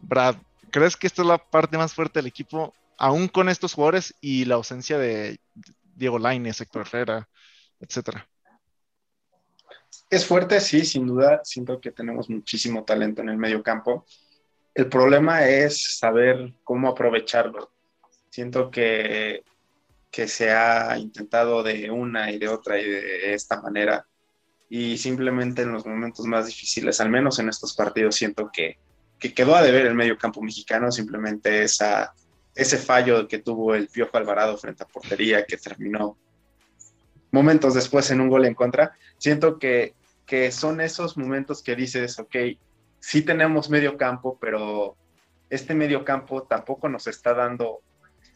Brad, 0.00 0.36
¿crees 0.70 0.96
que 0.96 1.06
esta 1.06 1.22
es 1.22 1.28
la 1.28 1.38
parte 1.38 1.78
más 1.78 1.92
fuerte 1.92 2.18
del 2.18 2.26
equipo, 2.26 2.74
aún 2.98 3.28
con 3.28 3.48
estos 3.48 3.74
jugadores 3.74 4.14
y 4.20 4.44
la 4.46 4.56
ausencia 4.56 4.98
de 4.98 5.40
Diego 5.94 6.18
Lainez, 6.18 6.60
Héctor 6.60 6.86
Herrera, 6.86 7.28
etcétera? 7.80 8.26
Es 10.10 10.26
fuerte, 10.26 10.58
sí, 10.58 10.84
sin 10.84 11.06
duda. 11.06 11.40
Siento 11.44 11.80
que 11.80 11.92
tenemos 11.92 12.28
muchísimo 12.28 12.82
talento 12.82 13.22
en 13.22 13.28
el 13.28 13.36
medio 13.36 13.62
campo. 13.62 14.04
El 14.74 14.88
problema 14.88 15.46
es 15.46 15.98
saber 15.98 16.52
cómo 16.64 16.88
aprovecharlo. 16.88 17.70
Siento 18.28 18.72
que, 18.72 19.44
que 20.10 20.26
se 20.26 20.50
ha 20.50 20.98
intentado 20.98 21.62
de 21.62 21.92
una 21.92 22.32
y 22.32 22.38
de 22.38 22.48
otra 22.48 22.80
y 22.80 22.88
de 22.88 23.34
esta 23.34 23.62
manera. 23.62 24.04
Y 24.68 24.98
simplemente 24.98 25.62
en 25.62 25.72
los 25.72 25.86
momentos 25.86 26.26
más 26.26 26.46
difíciles, 26.46 27.00
al 27.00 27.08
menos 27.08 27.38
en 27.38 27.48
estos 27.48 27.74
partidos, 27.74 28.16
siento 28.16 28.50
que, 28.52 28.78
que 29.16 29.32
quedó 29.32 29.54
a 29.54 29.62
deber 29.62 29.86
el 29.86 29.94
medio 29.94 30.18
campo 30.18 30.42
mexicano. 30.42 30.90
Simplemente 30.90 31.62
esa, 31.62 32.14
ese 32.56 32.78
fallo 32.78 33.28
que 33.28 33.38
tuvo 33.38 33.76
el 33.76 33.86
Piojo 33.86 34.16
Alvarado 34.16 34.56
frente 34.58 34.82
a 34.82 34.88
portería 34.88 35.44
que 35.44 35.56
terminó 35.56 36.16
momentos 37.30 37.74
después 37.74 38.10
en 38.10 38.20
un 38.20 38.28
gol 38.28 38.44
en 38.44 38.54
contra, 38.54 38.92
siento 39.18 39.58
que, 39.58 39.94
que 40.30 40.52
son 40.52 40.80
esos 40.80 41.16
momentos 41.16 41.60
que 41.60 41.74
dices, 41.74 42.16
ok, 42.20 42.36
sí 43.00 43.22
tenemos 43.22 43.68
medio 43.68 43.96
campo, 43.96 44.38
pero 44.40 44.96
este 45.50 45.74
medio 45.74 46.04
campo 46.04 46.44
tampoco 46.44 46.88
nos 46.88 47.08
está 47.08 47.34
dando 47.34 47.80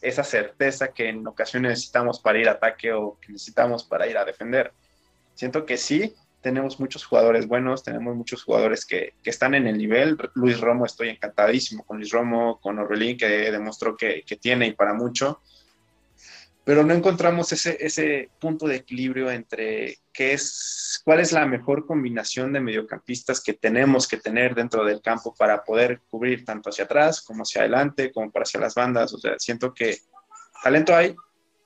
esa 0.03 0.25
certeza 0.25 0.89
que 0.89 1.11
en 1.11 1.25
ocasiones 1.25 1.71
necesitamos 1.71 2.19
para 2.19 2.41
ir 2.41 2.49
a 2.49 2.53
ataque 2.53 2.93
o 2.93 3.17
que 3.21 3.31
necesitamos 3.31 3.85
para 3.85 4.09
ir 4.09 4.19
a 4.19 4.25
defender. 4.25 4.73
Siento 5.35 5.65
que 5.65 5.77
sí, 5.77 6.17
tenemos 6.41 6.81
muchos 6.81 7.05
jugadores 7.05 7.47
buenos, 7.47 7.85
tenemos 7.85 8.17
muchos 8.17 8.43
jugadores 8.43 8.85
que, 8.85 9.15
que 9.23 9.31
están 9.31 9.55
en 9.55 9.69
el 9.69 9.79
nivel. 9.79 10.19
Luis 10.35 10.61
Romo, 10.61 10.87
estoy 10.87 11.11
encantadísimo 11.11 11.85
con 11.85 11.99
Luis 11.99 12.11
Romo, 12.11 12.59
con 12.61 12.77
Orbelín, 12.77 13.17
que 13.17 13.53
demostró 13.53 13.97
que, 13.97 14.25
que 14.27 14.35
tiene 14.35 14.67
y 14.67 14.73
para 14.73 14.95
mucho 14.95 15.43
pero 16.65 16.83
no 16.83 16.95
encontramos 16.95 17.53
ese, 17.53 17.77
ese 17.79 18.31
punto 18.41 18.67
de 18.67 18.77
equilibrio 18.77 19.31
entre 19.31 19.99
qué 20.13 20.33
es, 20.33 21.01
cuál 21.05 21.21
es 21.21 21.31
la 21.31 21.45
mejor 21.45 21.87
combinación 21.87 22.55
de 22.55 22.61
mediocampistas 22.61 23.43
que 23.43 23.53
tenemos 23.53 24.09
que 24.09 24.17
tener 24.17 24.55
dentro 24.55 24.83
del 24.85 25.03
campo 25.03 25.35
para 25.39 25.63
poder 25.63 26.01
cubrir 26.09 26.45
tanto 26.45 26.71
hacia 26.71 26.85
atrás 26.85 27.21
como 27.21 27.43
hacia 27.43 27.61
adelante, 27.61 28.11
como 28.13 28.31
para 28.31 28.45
hacia 28.45 28.61
las 28.61 28.75
bandas. 28.75 29.13
O 29.13 29.19
sea, 29.19 29.39
siento 29.39 29.75
que 29.75 29.99
talento 30.63 30.97
hay, 30.97 31.15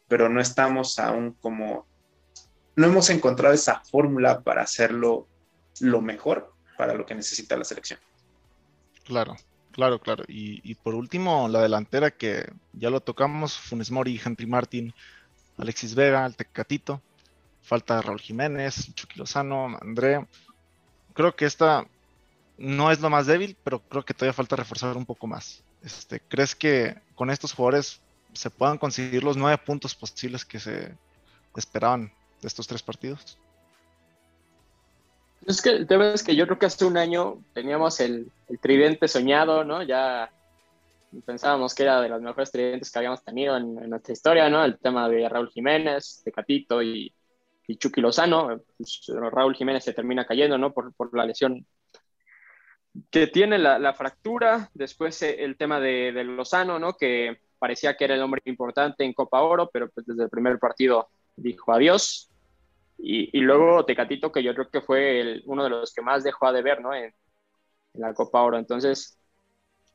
pero 0.09 0.29
no 0.29 0.41
estamos 0.41 0.99
aún 0.99 1.35
como, 1.35 1.87
no 2.75 2.87
hemos 2.87 3.09
encontrado 3.11 3.55
esa 3.55 3.81
fórmula 3.81 4.43
para 4.43 4.63
hacerlo 4.63 5.29
lo 5.81 6.01
mejor 6.01 6.53
para 6.77 6.95
lo 6.95 7.07
que 7.07 7.15
necesita 7.15 7.57
la 7.57 7.65
selección. 7.65 8.01
Claro, 9.05 9.37
Claro, 9.79 10.01
claro. 10.01 10.25
Y, 10.27 10.75
por 10.75 10.97
último, 10.97 11.47
la 11.47 11.63
delantera 11.63 12.11
que 12.11 12.53
ya 12.73 12.91
lo 12.91 12.99
tocamos, 12.99 13.57
Funes 13.57 13.93
Mori, 13.93 14.21
Henry 14.25 14.45
Martin, 14.45 14.93
Alexis 15.57 15.95
Vega, 15.95 16.27
el 16.27 16.35
Tecatito. 16.35 17.01
Falta 17.63 18.03
Raúl 18.03 18.19
Jiménez, 18.19 18.93
Chucky 18.93 19.21
Lozano, 19.21 19.79
André. 19.81 20.27
Creo 21.15 21.37
que 21.37 21.45
esta 21.45 21.87
no 22.57 22.91
es 22.91 23.01
lo 23.01 23.09
más 23.09 23.29
débil, 23.29 23.57
pero 23.63 23.79
creo 23.79 24.05
que 24.05 24.15
todavía 24.15 24.33
falta 24.33 24.57
reforzar 24.57 24.97
un 24.97 25.07
poco 25.07 25.29
más. 25.29 25.63
Este, 25.85 26.19
¿Crees 26.19 26.57
que 26.57 26.97
con 27.15 27.31
estos 27.31 27.53
jugadores 27.53 28.01
se 28.33 28.51
puedan 28.51 28.79
conseguir 28.79 29.23
los 29.23 29.37
nueve 29.37 29.63
puntos 29.65 29.95
posibles 29.95 30.45
que 30.45 30.59
se 30.59 30.93
esperaban 31.55 32.13
de 32.43 32.49
estos 32.49 32.67
tres 32.67 32.83
partidos? 32.83 33.39
Es 35.47 35.63
que 35.63 35.71
el 35.71 35.87
tema 35.87 36.13
es 36.13 36.23
que 36.23 36.37
yo 36.37 36.47
creo 36.47 36.59
que 36.59 36.67
hace 36.67 36.85
un 36.85 36.97
año 36.97 37.43
teníamos 37.53 38.01
el, 38.01 38.31
tridente 38.61 39.09
soñado, 39.09 39.65
¿no? 39.65 39.83
Ya 39.83 40.31
pensábamos 41.25 41.75
que 41.75 41.85
era 41.85 42.01
de 42.01 42.09
los 42.09 42.21
mejores 42.21 42.51
tridentes 42.51 42.91
que 42.91 42.99
habíamos 42.99 43.25
tenido 43.25 43.57
en, 43.57 43.89
nuestra 43.89 44.13
historia, 44.13 44.49
¿no? 44.51 44.65
El 44.65 44.79
tema 44.79 45.09
de 45.09 45.29
Raúl 45.29 45.51
Jiménez, 45.51 46.23
de 46.25 46.33
Catito 46.33 46.83
y, 46.83 47.13
y 47.67 47.77
Chucky 47.77 48.01
Lozano. 48.01 48.61
Pues, 48.77 49.05
Raúl 49.09 49.55
Jiménez 49.55 49.85
se 49.85 49.95
termina 49.95 50.27
cayendo, 50.27 50.59
¿no? 50.59 50.73
Por, 50.73 50.93
por 50.95 51.17
la 51.17 51.25
lesión 51.25 51.65
que 53.11 53.27
tiene 53.29 53.59
la, 53.59 53.79
la 53.79 53.95
fractura. 53.95 54.71
Después 54.75 55.23
eh, 55.23 55.45
el 55.45 55.57
tema 55.57 55.81
de, 55.81 56.13
de, 56.13 56.25
Lozano, 56.25 56.79
¿no? 56.79 56.95
Que 56.95 57.41
parecía 57.59 57.97
que 57.97 58.05
era 58.05 58.15
el 58.15 58.23
hombre 58.23 58.43
importante 58.45 59.05
en 59.05 59.13
Copa 59.13 59.41
Oro, 59.43 59.71
pero 59.73 59.89
pues 59.91 60.07
desde 60.07 60.25
el 60.25 60.31
primer 60.31 60.59
partido 60.59 61.09
dijo 61.37 61.73
adiós. 61.73 62.28
Y, 62.99 63.41
luego 63.41 63.85
Tecatito, 63.85 64.33
que 64.33 64.43
yo 64.43 64.53
creo 64.55 64.69
que 64.69 64.81
fue 64.81 65.41
uno 65.47 65.63
de 65.63 65.71
los 65.71 65.95
que 65.95 66.03
más 66.03 66.25
dejó 66.25 66.53
de 66.53 66.63
ver, 66.63 66.81
¿no? 66.81 66.93
En, 66.93 67.15
la 67.95 68.15
Copa 68.15 68.43
Oro. 68.43 68.59
Entonces, 68.59 69.19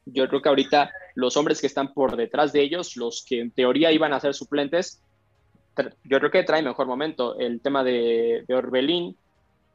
yo 0.05 0.27
creo 0.27 0.41
que 0.41 0.49
ahorita 0.49 0.91
los 1.15 1.37
hombres 1.37 1.61
que 1.61 1.67
están 1.67 1.93
por 1.93 2.17
detrás 2.17 2.51
de 2.51 2.61
ellos, 2.61 2.97
los 2.97 3.23
que 3.27 3.39
en 3.39 3.51
teoría 3.51 3.91
iban 3.91 4.13
a 4.13 4.19
ser 4.19 4.33
suplentes, 4.33 5.01
yo 6.03 6.19
creo 6.19 6.31
que 6.31 6.43
trae 6.43 6.61
mejor 6.61 6.87
momento. 6.87 7.37
El 7.39 7.61
tema 7.61 7.83
de, 7.83 8.43
de 8.47 8.55
Orbelín, 8.55 9.15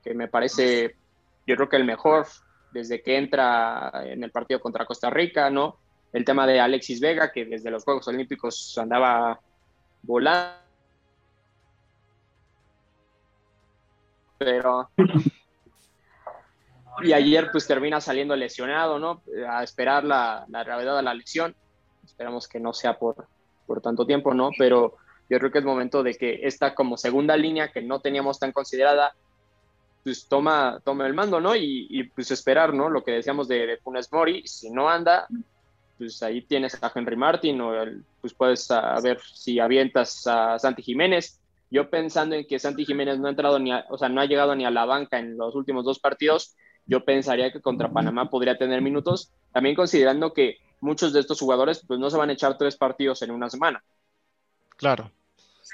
que 0.03 0.15
me 0.15 0.29
parece, 0.29 0.97
yo 1.47 1.57
creo 1.57 1.69
que 1.69 1.77
el 1.77 1.85
mejor 1.85 2.27
desde 2.73 3.03
que 3.03 3.17
entra 3.17 3.91
en 4.05 4.23
el 4.23 4.31
partido 4.31 4.61
contra 4.61 4.85
Costa 4.85 5.09
Rica, 5.11 5.49
¿no? 5.49 5.79
El 6.13 6.25
tema 6.25 6.47
de 6.47 6.61
Alexis 6.61 7.01
Vega, 7.01 7.33
que 7.33 7.47
desde 7.47 7.71
los 7.71 7.85
Juegos 7.85 8.09
Olímpicos 8.09 8.77
andaba 8.79 9.41
volando 10.03 10.68
pero... 14.39 14.89
Y 17.01 17.13
ayer 17.13 17.51
pues 17.53 17.65
termina 17.67 18.01
saliendo 18.01 18.35
lesionado, 18.35 18.99
¿no? 18.99 19.23
A 19.49 19.63
esperar 19.63 20.03
la, 20.03 20.45
la 20.49 20.65
gravedad 20.65 20.97
de 20.97 21.03
la 21.03 21.15
lesión. 21.15 21.55
Esperamos 22.05 22.49
que 22.49 22.59
no 22.59 22.73
sea 22.73 22.99
por, 22.99 23.29
por 23.67 23.81
tanto 23.81 24.05
tiempo, 24.05 24.35
¿no? 24.35 24.51
Pero 24.59 24.97
yo 25.31 25.39
creo 25.39 25.51
que 25.51 25.59
es 25.59 25.65
momento 25.65 26.03
de 26.03 26.15
que 26.15 26.41
esta 26.43 26.75
como 26.75 26.97
segunda 26.97 27.37
línea 27.37 27.71
que 27.71 27.83
no 27.83 28.01
teníamos 28.01 28.39
tan 28.39 28.53
considerada, 28.53 29.15
pues 30.03 30.27
toma, 30.27 30.81
toma 30.85 31.07
el 31.07 31.15
mando, 31.15 31.41
¿no? 31.41 31.55
Y, 31.55 32.11
pues 32.15 32.31
esperar, 32.31 32.75
¿no? 32.75 32.89
Lo 32.89 33.05
que 33.05 33.13
decíamos 33.13 33.47
de, 33.47 33.67
de 33.67 33.77
Funes 33.77 34.11
Mori, 34.13 34.43
si 34.47 34.71
no 34.71 34.89
anda, 34.89 35.29
pues 35.99 36.23
ahí 36.23 36.43
tienes 36.43 36.83
a 36.83 36.93
Henry 36.95 37.17
Martin 37.17 37.61
o 37.61 37.73
pues 38.21 38.33
puedes 38.33 38.69
ver 39.03 39.21
si 39.35 39.61
avientas 39.61 40.27
a 40.27 40.59
Santi 40.59 40.83
Jiménez 40.83 41.39
yo 41.71 41.91
pensando 41.91 42.35
en 42.35 42.47
que 42.47 42.59
Santi 42.59 42.85
Jiménez 42.85 43.19
no 43.19 43.27
ha 43.27 43.31
entrado 43.31 43.59
ni, 43.59 43.73
o 43.73 43.99
sea, 43.99 44.09
no 44.09 44.21
ha 44.21 44.27
llegado 44.27 44.55
ni 44.55 44.65
a 44.65 44.71
la 44.71 44.85
banca 44.85 45.19
en 45.19 45.37
los 45.37 45.55
últimos 45.55 45.85
dos 45.85 45.99
partidos, 45.99 46.57
yo 46.87 47.05
pensaría 47.05 47.53
que 47.53 47.61
contra 47.61 47.93
Panamá 47.93 48.31
podría 48.31 48.57
tener 48.57 48.81
minutos, 48.81 49.33
también 49.53 49.77
considerando 49.77 50.33
que 50.33 50.57
muchos 50.81 51.13
de 51.13 51.21
estos 51.21 51.39
jugadores 51.41 51.85
pues 51.87 52.01
no 52.01 52.09
se 52.09 52.17
van 52.17 52.31
a 52.31 52.33
echar 52.33 52.57
tres 52.57 52.77
partidos 52.77 53.21
en 53.23 53.31
una 53.31 53.51
semana. 53.51 53.85
Claro, 54.77 55.11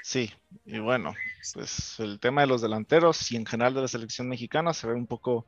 sí, 0.03 0.31
y 0.65 0.79
bueno, 0.79 1.13
pues 1.53 1.99
el 1.99 2.19
tema 2.19 2.41
de 2.41 2.47
los 2.47 2.61
delanteros 2.61 3.31
y 3.31 3.37
en 3.37 3.45
general 3.45 3.73
de 3.73 3.81
la 3.81 3.87
selección 3.87 4.27
mexicana 4.27 4.73
se 4.73 4.87
ve 4.87 4.93
un 4.93 5.07
poco 5.07 5.45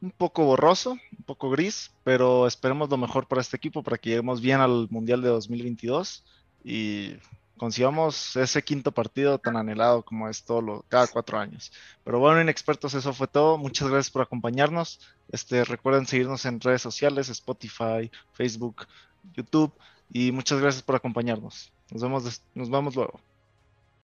un 0.00 0.10
poco 0.10 0.44
borroso, 0.44 0.92
un 0.92 1.24
poco 1.24 1.50
gris, 1.50 1.90
pero 2.04 2.46
esperemos 2.46 2.90
lo 2.90 2.98
mejor 2.98 3.26
para 3.26 3.40
este 3.40 3.56
equipo 3.56 3.82
para 3.82 3.96
que 3.96 4.10
lleguemos 4.10 4.40
bien 4.40 4.60
al 4.60 4.88
Mundial 4.90 5.22
de 5.22 5.28
2022 5.28 6.22
y 6.62 7.14
consigamos 7.56 8.36
ese 8.36 8.62
quinto 8.62 8.92
partido 8.92 9.38
tan 9.38 9.56
anhelado 9.56 10.02
como 10.02 10.28
es 10.28 10.44
todo 10.44 10.60
lo, 10.60 10.84
cada 10.88 11.06
cuatro 11.06 11.38
años. 11.38 11.72
Pero 12.04 12.18
bueno, 12.18 12.40
inexpertos, 12.40 12.94
eso 12.94 13.12
fue 13.12 13.26
todo. 13.26 13.58
Muchas 13.58 13.88
gracias 13.88 14.10
por 14.10 14.22
acompañarnos. 14.22 15.00
Este, 15.30 15.64
recuerden 15.64 16.06
seguirnos 16.06 16.44
en 16.44 16.60
redes 16.60 16.82
sociales, 16.82 17.28
Spotify, 17.28 18.10
Facebook, 18.32 18.86
YouTube. 19.34 19.72
Y 20.12 20.32
muchas 20.32 20.60
gracias 20.60 20.82
por 20.82 20.96
acompañarnos. 20.96 21.72
Nos 21.90 22.02
vemos, 22.02 22.42
nos 22.54 22.70
vemos 22.70 22.94
luego. 22.94 23.20